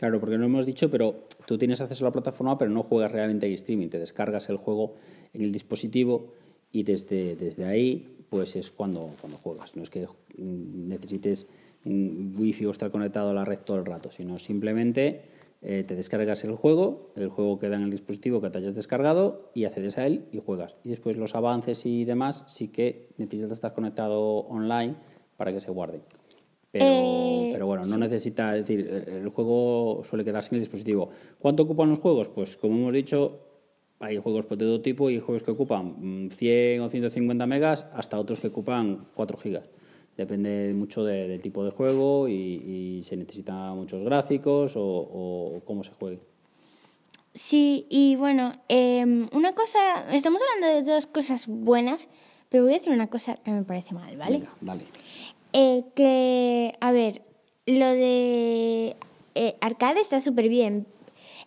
Claro, 0.00 0.18
porque 0.18 0.38
no 0.38 0.46
hemos 0.46 0.64
dicho, 0.64 0.90
pero 0.90 1.26
tú 1.44 1.58
tienes 1.58 1.82
acceso 1.82 2.06
a 2.06 2.08
la 2.08 2.12
plataforma, 2.12 2.56
pero 2.56 2.70
no 2.70 2.82
juegas 2.82 3.12
realmente 3.12 3.46
en 3.46 3.52
streaming. 3.52 3.88
Te 3.88 3.98
descargas 3.98 4.48
el 4.48 4.56
juego 4.56 4.94
en 5.34 5.42
el 5.42 5.52
dispositivo 5.52 6.32
y 6.72 6.84
desde, 6.84 7.36
desde 7.36 7.66
ahí, 7.66 8.16
pues 8.30 8.56
es 8.56 8.70
cuando, 8.70 9.10
cuando 9.20 9.36
juegas. 9.36 9.76
No 9.76 9.82
es 9.82 9.90
que 9.90 10.06
mm, 10.06 10.88
necesites 10.88 11.48
un 11.84 12.34
wifi 12.38 12.64
o 12.64 12.70
estar 12.70 12.90
conectado 12.90 13.28
a 13.28 13.34
la 13.34 13.44
red 13.44 13.58
todo 13.58 13.76
el 13.76 13.84
rato, 13.84 14.10
sino 14.10 14.38
simplemente 14.38 15.20
eh, 15.60 15.84
te 15.86 15.96
descargas 15.96 16.44
el 16.44 16.54
juego, 16.54 17.12
el 17.14 17.28
juego 17.28 17.58
queda 17.58 17.76
en 17.76 17.82
el 17.82 17.90
dispositivo 17.90 18.40
que 18.40 18.48
te 18.48 18.56
hayas 18.56 18.74
descargado 18.74 19.50
y 19.52 19.64
accedes 19.64 19.98
a 19.98 20.06
él 20.06 20.24
y 20.32 20.40
juegas. 20.40 20.76
Y 20.82 20.88
después 20.88 21.18
los 21.18 21.34
avances 21.34 21.84
y 21.84 22.06
demás 22.06 22.44
sí 22.46 22.68
que 22.68 23.10
necesitas 23.18 23.50
estar 23.50 23.74
conectado 23.74 24.46
online 24.48 24.94
para 25.36 25.52
que 25.52 25.60
se 25.60 25.70
guarden. 25.70 26.00
Pero, 26.72 26.84
eh, 26.86 27.50
pero 27.52 27.66
bueno, 27.66 27.84
no 27.84 27.98
necesita, 27.98 28.56
es 28.56 28.66
decir, 28.66 29.04
el 29.08 29.28
juego 29.28 30.02
suele 30.04 30.24
quedarse 30.24 30.54
en 30.54 30.56
el 30.56 30.60
dispositivo. 30.60 31.10
¿Cuánto 31.38 31.64
ocupan 31.64 31.90
los 31.90 31.98
juegos? 31.98 32.28
Pues 32.28 32.56
como 32.56 32.76
hemos 32.76 32.94
dicho, 32.94 33.40
hay 34.00 34.16
juegos 34.18 34.48
de 34.48 34.56
todo 34.56 34.80
tipo 34.80 35.10
y 35.10 35.20
juegos 35.20 35.42
que 35.42 35.50
ocupan 35.50 36.28
100 36.30 36.80
o 36.80 36.88
150 36.88 37.46
megas 37.46 37.86
hasta 37.92 38.18
otros 38.18 38.40
que 38.40 38.48
ocupan 38.48 39.08
4 39.14 39.36
gigas. 39.38 39.68
Depende 40.16 40.72
mucho 40.74 41.04
del 41.04 41.40
tipo 41.40 41.64
de 41.64 41.70
juego 41.70 42.28
y, 42.28 43.00
se 43.02 43.16
necesitan 43.16 43.76
muchos 43.76 44.02
gráficos 44.04 44.74
o, 44.76 45.62
cómo 45.64 45.84
se 45.84 45.92
juegue. 45.92 46.20
Sí, 47.34 47.86
y 47.88 48.16
bueno, 48.16 48.52
em, 48.68 49.28
una 49.32 49.54
cosa, 49.54 50.12
estamos 50.12 50.40
hablando 50.42 50.76
de 50.76 50.92
dos 50.94 51.06
cosas 51.06 51.46
buenas, 51.46 52.08
pero 52.48 52.64
voy 52.64 52.72
a 52.72 52.78
decir 52.78 52.92
una 52.92 53.06
cosa 53.06 53.36
que 53.36 53.52
me 53.52 53.62
parece 53.62 53.94
mal, 53.94 54.16
¿vale? 54.16 54.38
Venga, 54.38 54.52
dale. 54.60 54.82
Eh, 55.52 55.84
que, 55.94 56.76
a 56.80 56.92
ver, 56.92 57.22
lo 57.66 57.86
de 57.86 58.96
eh, 59.34 59.56
arcade 59.60 60.00
está 60.00 60.20
súper 60.20 60.48
bien 60.48 60.86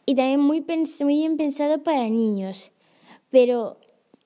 y 0.06 0.16
también 0.16 0.42
muy, 0.42 0.66
muy 1.00 1.16
bien 1.16 1.38
pensado 1.38 1.84
para 1.84 2.10
niños, 2.10 2.72
pero 3.32 3.78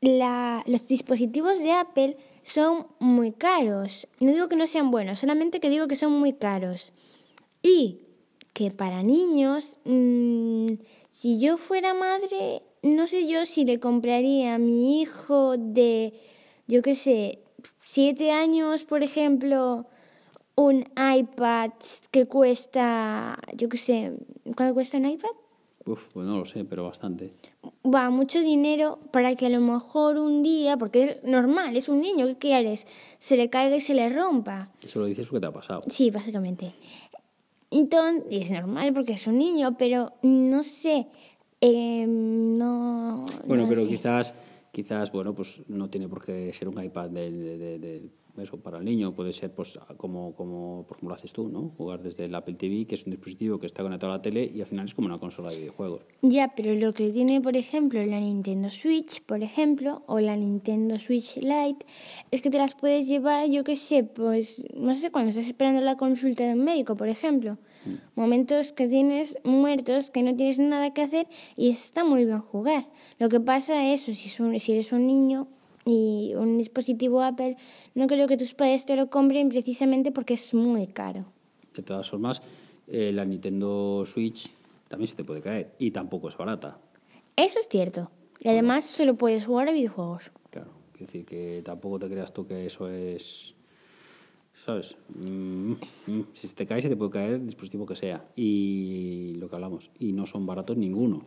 la, 0.01 0.63
los 0.65 0.87
dispositivos 0.87 1.59
de 1.59 1.71
Apple 1.73 2.17
son 2.43 2.87
muy 2.99 3.31
caros. 3.31 4.07
No 4.19 4.31
digo 4.31 4.47
que 4.47 4.55
no 4.55 4.67
sean 4.67 4.89
buenos, 4.89 5.19
solamente 5.19 5.59
que 5.59 5.69
digo 5.69 5.87
que 5.87 5.95
son 5.95 6.13
muy 6.13 6.33
caros. 6.33 6.93
Y 7.61 7.99
que 8.53 8.71
para 8.71 9.03
niños, 9.03 9.77
mm, 9.85 10.73
si 11.11 11.39
yo 11.39 11.57
fuera 11.57 11.93
madre, 11.93 12.63
no 12.81 13.05
sé 13.05 13.27
yo 13.27 13.45
si 13.45 13.65
le 13.65 13.79
compraría 13.79 14.55
a 14.55 14.59
mi 14.59 15.01
hijo 15.01 15.57
de, 15.57 16.13
yo 16.67 16.81
qué 16.81 16.95
sé, 16.95 17.39
siete 17.87 18.31
años, 18.31 18.83
por 18.83 19.01
ejemplo, 19.01 19.85
un 20.55 20.85
iPad 20.97 21.71
que 22.11 22.25
cuesta, 22.25 23.39
yo 23.55 23.69
qué 23.69 23.77
sé, 23.77 24.11
¿cuánto 24.57 24.73
cuesta 24.73 24.97
un 24.97 25.05
iPad? 25.05 25.29
Uf, 25.85 26.09
pues 26.13 26.27
no 26.27 26.37
lo 26.37 26.43
sé, 26.43 26.65
pero 26.65 26.83
bastante. 26.83 27.31
Va, 27.85 28.09
mucho 28.09 28.41
dinero 28.41 28.99
para 29.11 29.35
que 29.35 29.45
a 29.45 29.49
lo 29.49 29.61
mejor 29.61 30.17
un 30.17 30.43
día, 30.43 30.75
porque 30.75 31.03
es 31.03 31.23
normal, 31.23 31.77
es 31.77 31.87
un 31.87 32.01
niño, 32.01 32.27
¿qué 32.27 32.35
quieres? 32.35 32.85
Se 33.19 33.37
le 33.37 33.49
caiga 33.49 33.77
y 33.77 33.81
se 33.81 33.93
le 33.93 34.09
rompa. 34.09 34.67
Eso 34.83 34.99
lo 34.99 35.05
dices 35.05 35.25
porque 35.25 35.39
te 35.39 35.47
ha 35.47 35.53
pasado. 35.53 35.83
Sí, 35.87 36.11
básicamente. 36.11 36.73
Entonces, 37.71 38.25
es 38.29 38.51
normal 38.51 38.93
porque 38.93 39.13
es 39.13 39.25
un 39.27 39.37
niño, 39.37 39.77
pero 39.77 40.11
no 40.23 40.61
sé, 40.61 41.07
eh, 41.61 42.05
no... 42.05 43.25
Bueno, 43.45 43.65
pero 43.69 43.87
quizás, 43.87 44.33
quizás, 44.77 45.11
bueno, 45.11 45.33
pues 45.33 45.63
no 45.69 45.89
tiene 45.89 46.07
por 46.07 46.23
qué 46.23 46.53
ser 46.53 46.67
un 46.67 46.83
iPad 46.83 47.09
de, 47.09 47.31
de, 47.31 48.11
eso, 48.37 48.57
para 48.61 48.77
el 48.77 48.85
niño 48.85 49.15
puede 49.15 49.33
ser 49.33 49.51
pues 49.51 49.79
como, 49.97 50.35
como 50.35 50.85
por 50.87 50.97
ejemplo 50.97 51.09
lo 51.09 51.15
haces 51.15 51.33
tú, 51.33 51.49
¿no? 51.49 51.73
Jugar 51.75 52.03
desde 52.03 52.25
el 52.25 52.35
Apple 52.35 52.53
TV, 52.53 52.85
que 52.85 52.93
es 52.93 53.03
un 53.07 53.09
dispositivo 53.09 53.59
que 53.59 53.65
está 53.65 53.81
conectado 53.81 54.13
a 54.13 54.17
la 54.17 54.21
tele 54.21 54.51
y 54.53 54.61
al 54.61 54.67
final 54.67 54.85
es 54.85 54.93
como 54.93 55.07
una 55.07 55.17
consola 55.17 55.49
de 55.49 55.57
videojuegos. 55.57 56.03
Ya, 56.21 56.53
pero 56.55 56.75
lo 56.75 56.93
que 56.93 57.09
tiene, 57.09 57.41
por 57.41 57.57
ejemplo, 57.57 58.05
la 58.05 58.19
Nintendo 58.19 58.69
Switch, 58.69 59.23
por 59.23 59.41
ejemplo, 59.41 60.03
o 60.05 60.19
la 60.19 60.35
Nintendo 60.35 60.99
Switch 60.99 61.37
Lite, 61.37 61.87
es 62.29 62.43
que 62.43 62.51
te 62.51 62.59
las 62.59 62.75
puedes 62.75 63.07
llevar, 63.07 63.49
yo 63.49 63.63
qué 63.63 63.75
sé, 63.75 64.03
pues, 64.03 64.63
no 64.75 64.93
sé, 64.93 65.09
cuando 65.09 65.31
estás 65.31 65.47
esperando 65.47 65.81
la 65.81 65.97
consulta 65.97 66.45
de 66.45 66.53
un 66.53 66.63
médico, 66.63 66.95
por 66.95 67.07
ejemplo. 67.07 67.57
Momentos 68.15 68.73
que 68.73 68.87
tienes 68.87 69.37
muertos, 69.43 70.11
que 70.11 70.23
no 70.23 70.35
tienes 70.35 70.59
nada 70.59 70.93
que 70.93 71.01
hacer 71.03 71.27
y 71.55 71.69
está 71.69 72.03
muy 72.03 72.25
bien 72.25 72.39
jugar. 72.39 72.87
Lo 73.19 73.29
que 73.29 73.39
pasa 73.39 73.91
es, 73.93 74.01
si, 74.01 74.11
es 74.11 74.39
un- 74.39 74.59
si 74.59 74.71
eres 74.73 74.91
un 74.91 75.07
niño 75.07 75.47
y 75.85 76.33
un 76.35 76.57
dispositivo 76.57 77.21
Apple, 77.21 77.55
no 77.95 78.07
creo 78.07 78.27
que 78.27 78.37
tus 78.37 78.53
padres 78.53 78.85
te 78.85 78.95
lo 78.95 79.09
compren 79.09 79.49
precisamente 79.49 80.11
porque 80.11 80.33
es 80.35 80.53
muy 80.53 80.87
caro. 80.87 81.25
De 81.75 81.83
todas 81.83 82.09
formas, 82.09 82.41
eh, 82.87 83.11
la 83.13 83.23
Nintendo 83.25 84.03
Switch 84.05 84.49
también 84.87 85.07
se 85.07 85.15
te 85.15 85.23
puede 85.23 85.41
caer 85.41 85.71
y 85.79 85.91
tampoco 85.91 86.29
es 86.29 86.37
barata. 86.37 86.79
Eso 87.35 87.59
es 87.59 87.67
cierto. 87.69 88.09
Y 88.39 88.49
además 88.49 88.85
solo 88.85 89.15
puedes 89.15 89.45
jugar 89.45 89.67
a 89.69 89.71
videojuegos. 89.71 90.31
Claro, 90.51 90.71
es 90.95 90.99
decir, 91.01 91.25
que 91.25 91.61
tampoco 91.63 91.99
te 91.99 92.07
creas 92.07 92.33
tú 92.33 92.45
que 92.47 92.65
eso 92.65 92.89
es. 92.89 93.55
¿Sabes? 94.67 94.97
Mm, 95.15 95.75
mm, 96.07 96.21
si 96.33 96.49
te 96.49 96.65
cae, 96.65 96.81
se 96.81 96.89
te 96.89 96.97
puede 96.97 97.11
caer 97.11 97.33
el 97.35 97.45
dispositivo 97.45 97.85
que 97.85 97.95
sea. 97.95 98.25
Y 98.35 99.33
lo 99.39 99.47
que 99.49 99.55
hablamos. 99.55 99.91
Y 99.97 100.11
no 100.11 100.25
son 100.25 100.45
baratos 100.45 100.75
ninguno. 100.75 101.21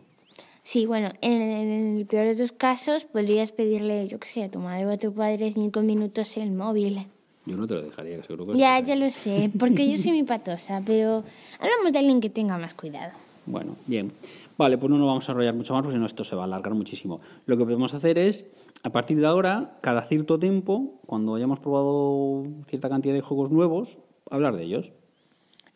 Sí, 0.61 0.85
bueno, 0.85 1.09
en, 1.21 1.41
en 1.41 1.97
el 1.97 2.05
peor 2.05 2.27
de 2.27 2.35
tus 2.35 2.51
casos 2.51 3.03
podrías 3.05 3.51
pedirle, 3.51 4.07
yo 4.07 4.19
qué 4.19 4.27
sé, 4.27 4.43
a 4.43 4.51
tu 4.51 4.59
madre 4.59 4.85
o 4.85 4.91
a 4.91 4.97
tu 4.97 5.11
padre 5.11 5.51
cinco 5.55 5.81
minutos 5.81 6.37
el 6.37 6.51
móvil. 6.51 7.07
Yo 7.47 7.57
no 7.57 7.65
te 7.65 7.73
lo 7.73 7.81
dejaría, 7.81 8.21
seguro 8.21 8.53
que 8.53 8.59
Ya, 8.59 8.79
ya 8.79 8.95
lo 8.95 9.09
sé, 9.09 9.49
porque 9.57 9.89
yo 9.89 9.97
soy 9.97 10.11
mi 10.11 10.23
patosa, 10.23 10.83
pero 10.85 11.23
hablamos 11.59 11.91
de 11.91 11.97
alguien 11.97 12.21
que 12.21 12.29
tenga 12.29 12.59
más 12.59 12.75
cuidado. 12.75 13.13
Bueno, 13.51 13.75
bien. 13.85 14.13
Vale, 14.57 14.77
pues 14.77 14.89
no 14.89 14.97
nos 14.97 15.07
vamos 15.07 15.27
a 15.27 15.33
enrollar 15.33 15.53
mucho 15.53 15.73
más 15.73 15.83
porque 15.83 15.95
si 15.95 15.99
no 15.99 16.05
esto 16.05 16.23
se 16.23 16.35
va 16.35 16.43
a 16.43 16.45
alargar 16.45 16.73
muchísimo. 16.73 17.19
Lo 17.45 17.57
que 17.57 17.65
podemos 17.65 17.93
hacer 17.93 18.17
es, 18.17 18.45
a 18.83 18.91
partir 18.91 19.19
de 19.19 19.27
ahora, 19.27 19.75
cada 19.81 20.03
cierto 20.03 20.39
tiempo, 20.39 21.01
cuando 21.05 21.35
hayamos 21.35 21.59
probado 21.59 22.45
cierta 22.67 22.87
cantidad 22.87 23.13
de 23.13 23.21
juegos 23.21 23.51
nuevos, 23.51 23.99
hablar 24.29 24.55
de 24.55 24.63
ellos. 24.63 24.93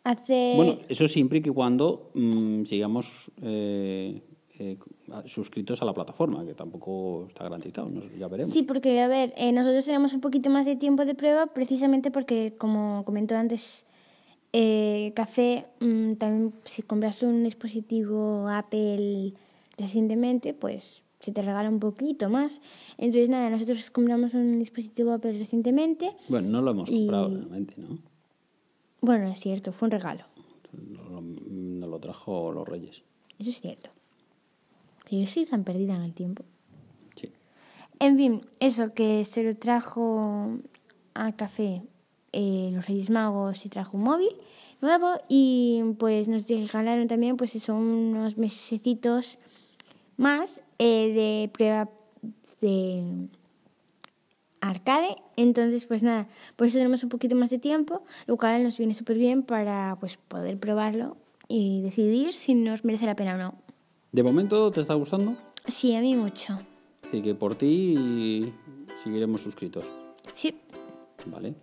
Hace... 0.05 0.53
Bueno, 0.55 0.77
eso 0.87 1.07
siempre 1.09 1.39
y 1.39 1.41
que 1.41 1.51
cuando 1.51 2.11
mm, 2.13 2.63
sigamos 2.63 3.29
eh, 3.41 4.21
eh, 4.59 4.77
suscritos 5.25 5.81
a 5.81 5.85
la 5.85 5.93
plataforma, 5.93 6.45
que 6.45 6.53
tampoco 6.53 7.25
está 7.27 7.43
garantizado, 7.43 7.89
no 7.89 8.03
ya 8.17 8.29
veremos. 8.29 8.53
Sí, 8.53 8.63
porque, 8.63 9.01
a 9.01 9.09
ver, 9.09 9.33
eh, 9.35 9.51
nosotros 9.51 9.83
tenemos 9.83 10.13
un 10.13 10.21
poquito 10.21 10.49
más 10.49 10.65
de 10.65 10.77
tiempo 10.77 11.03
de 11.03 11.13
prueba 11.13 11.47
precisamente 11.47 12.09
porque, 12.09 12.53
como 12.57 13.03
comentó 13.03 13.35
antes 13.35 13.85
eh, 14.57 15.11
Café, 15.15 15.65
mm, 15.81 16.13
también 16.13 16.53
si 16.63 16.81
compras 16.81 17.21
un 17.23 17.43
dispositivo 17.43 18.47
Apple 18.47 19.33
recientemente, 19.77 20.53
pues 20.53 21.03
se 21.19 21.33
te 21.33 21.41
regala 21.41 21.67
un 21.69 21.79
poquito 21.81 22.29
más. 22.29 22.61
Entonces, 22.97 23.27
nada, 23.27 23.49
nosotros 23.49 23.89
compramos 23.91 24.33
un 24.33 24.57
dispositivo 24.57 25.11
Apple 25.11 25.37
recientemente. 25.37 26.11
Bueno, 26.29 26.47
no 26.49 26.61
lo 26.61 26.71
hemos 26.71 26.89
Y- 26.89 26.99
comprado 26.99 27.29
realmente, 27.35 27.73
¿no? 27.77 27.97
Bueno, 29.01 29.27
es 29.29 29.39
cierto, 29.41 29.73
fue 29.73 29.87
un 29.87 29.91
regalo. 29.91 30.23
Lo- 30.71 31.09
lo- 31.09 31.21
Nos 31.21 31.89
lo 31.89 31.99
trajo 31.99 32.51
los 32.53 32.65
Reyes. 32.67 33.03
Eso 33.37 33.49
es 33.49 33.59
cierto. 33.59 33.89
Yo 35.11 35.27
soy 35.27 35.45
tan 35.45 35.63
perdida 35.65 35.95
en 35.95 36.01
el 36.03 36.13
tiempo. 36.13 36.43
Sí. 37.15 37.29
En 37.99 38.15
fin, 38.17 38.41
eso 38.59 38.93
que 38.93 39.23
se 39.25 39.43
lo 39.43 39.55
trajo 39.57 40.57
a 41.13 41.31
café 41.33 41.81
eh, 42.37 42.69
los 42.73 42.85
Reyes 42.85 43.09
Magos 43.09 43.65
y 43.65 43.69
trajo 43.69 43.95
un 43.95 44.03
móvil 44.03 44.35
nuevo 44.81 45.13
y 45.29 45.81
pues 45.97 46.27
nos 46.27 46.45
regalaron 46.47 47.07
también 47.07 47.37
pues 47.37 47.55
eso, 47.55 47.73
unos 47.73 48.37
mesecitos 48.37 49.39
más 50.17 50.61
eh, 50.77 51.13
de 51.13 51.49
prueba 51.49 51.89
de 52.59 53.29
arcade. 54.59 55.15
Entonces 55.37 55.85
pues 55.85 56.03
nada, 56.03 56.27
por 56.57 56.67
eso 56.67 56.77
tenemos 56.77 57.03
un 57.03 57.09
poquito 57.09 57.35
más 57.35 57.49
de 57.51 57.57
tiempo, 57.57 58.03
lo 58.27 58.35
cual 58.35 58.63
nos 58.63 58.77
viene 58.77 58.93
súper 58.93 59.17
bien 59.17 59.43
para 59.43 59.95
pues 60.01 60.17
poder 60.17 60.59
probarlo 60.59 61.15
y 61.47 61.81
decidir 61.83 62.33
si 62.33 62.53
nos 62.53 62.83
merece 62.83 63.05
la 63.05 63.15
pena 63.15 63.35
o 63.35 63.37
no. 63.37 63.55
¿De 64.11 64.23
momento 64.23 64.71
te 64.71 64.81
está 64.81 64.93
gustando? 64.93 65.35
Sí, 65.67 65.95
a 65.95 66.01
mí 66.01 66.15
mucho. 66.15 66.59
Así 67.07 67.21
que 67.21 67.33
por 67.33 67.55
ti 67.55 68.51
seguiremos 69.03 69.41
suscritos. 69.41 69.89
Sí. 70.33 70.53
Vale. 71.27 71.55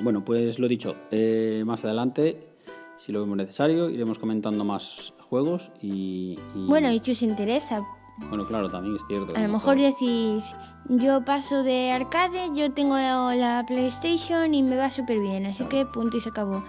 Bueno, 0.00 0.24
pues 0.24 0.58
lo 0.58 0.68
dicho, 0.68 0.94
eh, 1.10 1.62
más 1.66 1.84
adelante, 1.84 2.38
si 2.96 3.10
lo 3.12 3.20
vemos 3.20 3.36
necesario, 3.36 3.90
iremos 3.90 4.18
comentando 4.18 4.64
más 4.64 5.12
juegos 5.28 5.70
y... 5.82 6.38
y- 6.54 6.66
Bueno, 6.66 6.92
y 6.92 7.00
si 7.00 7.12
os 7.12 7.22
interesa, 7.22 7.80
Bueno, 8.28 8.46
claro, 8.46 8.68
también 8.70 8.96
es 8.96 9.02
cierto. 9.08 9.34
A 9.36 9.40
lo 9.40 9.48
mejor 9.48 9.78
decís, 9.78 10.42
yo 10.88 11.24
paso 11.24 11.62
de 11.62 11.90
arcade, 11.92 12.50
yo 12.54 12.72
tengo 12.72 12.96
la 12.96 13.64
PlayStation 13.66 14.54
y 14.54 14.62
me 14.62 14.76
va 14.76 14.90
súper 14.90 15.20
bien, 15.20 15.46
así 15.46 15.64
que 15.66 15.84
punto 15.86 16.16
y 16.16 16.20
se 16.20 16.28
acabó. 16.30 16.62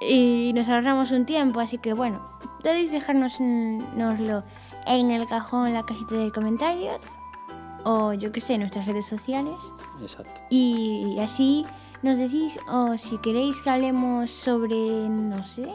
Y 0.00 0.52
nos 0.54 0.68
ahorramos 0.68 1.10
un 1.10 1.24
tiempo, 1.26 1.60
así 1.60 1.78
que 1.78 1.92
bueno, 1.94 2.22
podéis 2.62 2.92
dejárnoslo 2.92 4.42
en 4.86 5.10
el 5.10 5.26
cajón, 5.26 5.68
en 5.68 5.74
la 5.74 5.84
cajita 5.86 6.14
de 6.16 6.30
comentarios, 6.30 6.96
o 7.84 8.12
yo 8.12 8.30
qué 8.32 8.40
sé, 8.40 8.54
en 8.54 8.60
nuestras 8.60 8.86
redes 8.86 9.06
sociales. 9.06 9.56
Exacto. 10.02 10.34
Y 10.50 11.18
así 11.20 11.64
nos 12.04 12.18
decís, 12.18 12.58
o 12.68 12.96
si 12.98 13.18
queréis 13.18 13.56
que 13.62 13.70
hablemos 13.70 14.30
sobre, 14.30 14.76
no 15.08 15.42
sé, 15.42 15.66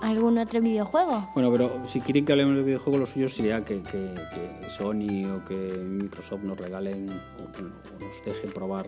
algún 0.00 0.38
otro 0.38 0.60
videojuego. 0.60 1.28
Bueno, 1.34 1.50
pero 1.52 1.86
si 1.86 2.00
quieren 2.00 2.24
que 2.24 2.32
hablemos 2.32 2.56
de 2.56 2.62
videojuegos, 2.62 3.00
lo 3.00 3.06
suyo 3.06 3.28
sería 3.28 3.64
que, 3.64 3.82
que- 3.82 4.14
que 4.60 4.70
Sony 4.70 5.24
o 5.30 5.44
que 5.44 5.54
Microsoft 5.54 6.42
nos 6.42 6.58
regalen 6.58 7.08
o, 7.10 7.62
nos 8.02 8.24
dejen 8.24 8.50
probar 8.52 8.86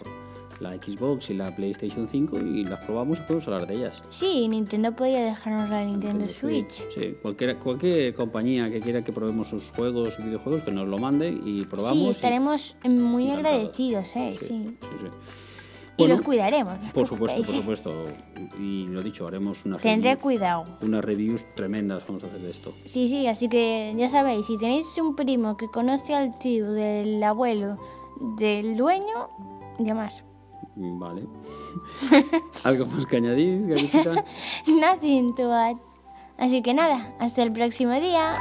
la 0.60 0.72
Xbox 0.74 1.30
y 1.30 1.34
la 1.34 1.54
PlayStation 1.54 2.06
5 2.08 2.38
y 2.40 2.64
las 2.64 2.84
probamos 2.84 3.18
y 3.18 3.22
podemos 3.22 3.46
hablar 3.48 3.66
de 3.66 3.74
ellas. 3.74 4.02
Sí, 4.10 4.46
Nintendo 4.48 4.94
podría 4.94 5.24
dejarnos 5.24 5.68
la 5.68 5.84
Nintendo 5.84 6.28
Switch. 6.28 6.88
Sí, 6.90 7.16
cualquier, 7.22 7.56
cualquier 7.58 8.14
compañía 8.14 8.70
que 8.70 8.80
quiera 8.80 9.02
que 9.02 9.12
probemos 9.12 9.48
sus 9.48 9.70
juegos 9.70 10.16
y 10.18 10.22
videojuegos, 10.22 10.62
que 10.62 10.70
nos 10.72 10.86
lo 10.88 10.98
mande 10.98 11.28
y 11.44 11.64
probamos. 11.64 11.98
Sí, 11.98 12.04
y- 12.06 12.10
estaremos 12.10 12.76
muy 12.84 13.24
encantados. 13.30 13.56
agradecidos, 13.58 14.16
¿eh? 14.16 14.36
Sí. 14.38 14.46
Sí, 14.46 14.76
sí, 14.80 14.88
sí. 15.00 15.06
Y 15.96 16.06
los 16.08 16.22
cuidaremos. 16.22 16.80
no 16.82 16.92
Por 16.92 17.06
supuesto, 17.06 17.42
por 17.42 17.54
supuesto. 17.60 18.02
Y 18.58 18.86
lo 18.88 19.00
dicho, 19.02 19.26
haremos 19.28 19.64
unas 19.64 19.80
Tendré 19.80 20.10
reviews, 20.10 20.22
cuidado. 20.22 20.64
unas 20.82 21.04
reviews 21.04 21.44
tremendas 21.54 22.02
vamos 22.06 22.24
a 22.24 22.26
hacer 22.26 22.40
de 22.40 22.50
esto. 22.50 22.74
Sí, 22.86 23.08
sí, 23.08 23.26
así 23.26 23.48
que 23.48 23.94
ya 23.96 24.08
sabéis, 24.08 24.46
si 24.46 24.58
tenéis 24.58 24.86
un 24.98 25.14
primo 25.14 25.56
que 25.56 25.68
conoce 25.68 26.14
al 26.14 26.36
tío 26.38 26.72
del 26.72 27.22
abuelo 27.22 27.78
del 28.38 28.76
dueño, 28.76 29.28
llamar. 29.78 30.12
Mm, 30.76 30.98
Vale. 30.98 31.22
¿Algo 32.64 32.86
más 32.86 33.06
que 33.06 33.16
añadir, 33.18 33.66
Garitita? 33.68 34.24
Nothing 34.66 35.34
to 35.36 35.52
add. 35.52 35.76
Así 36.36 36.62
que 36.62 36.74
nada, 36.74 37.14
hasta 37.20 37.44
el 37.44 37.52
próximo 37.52 37.92
día. 38.00 38.34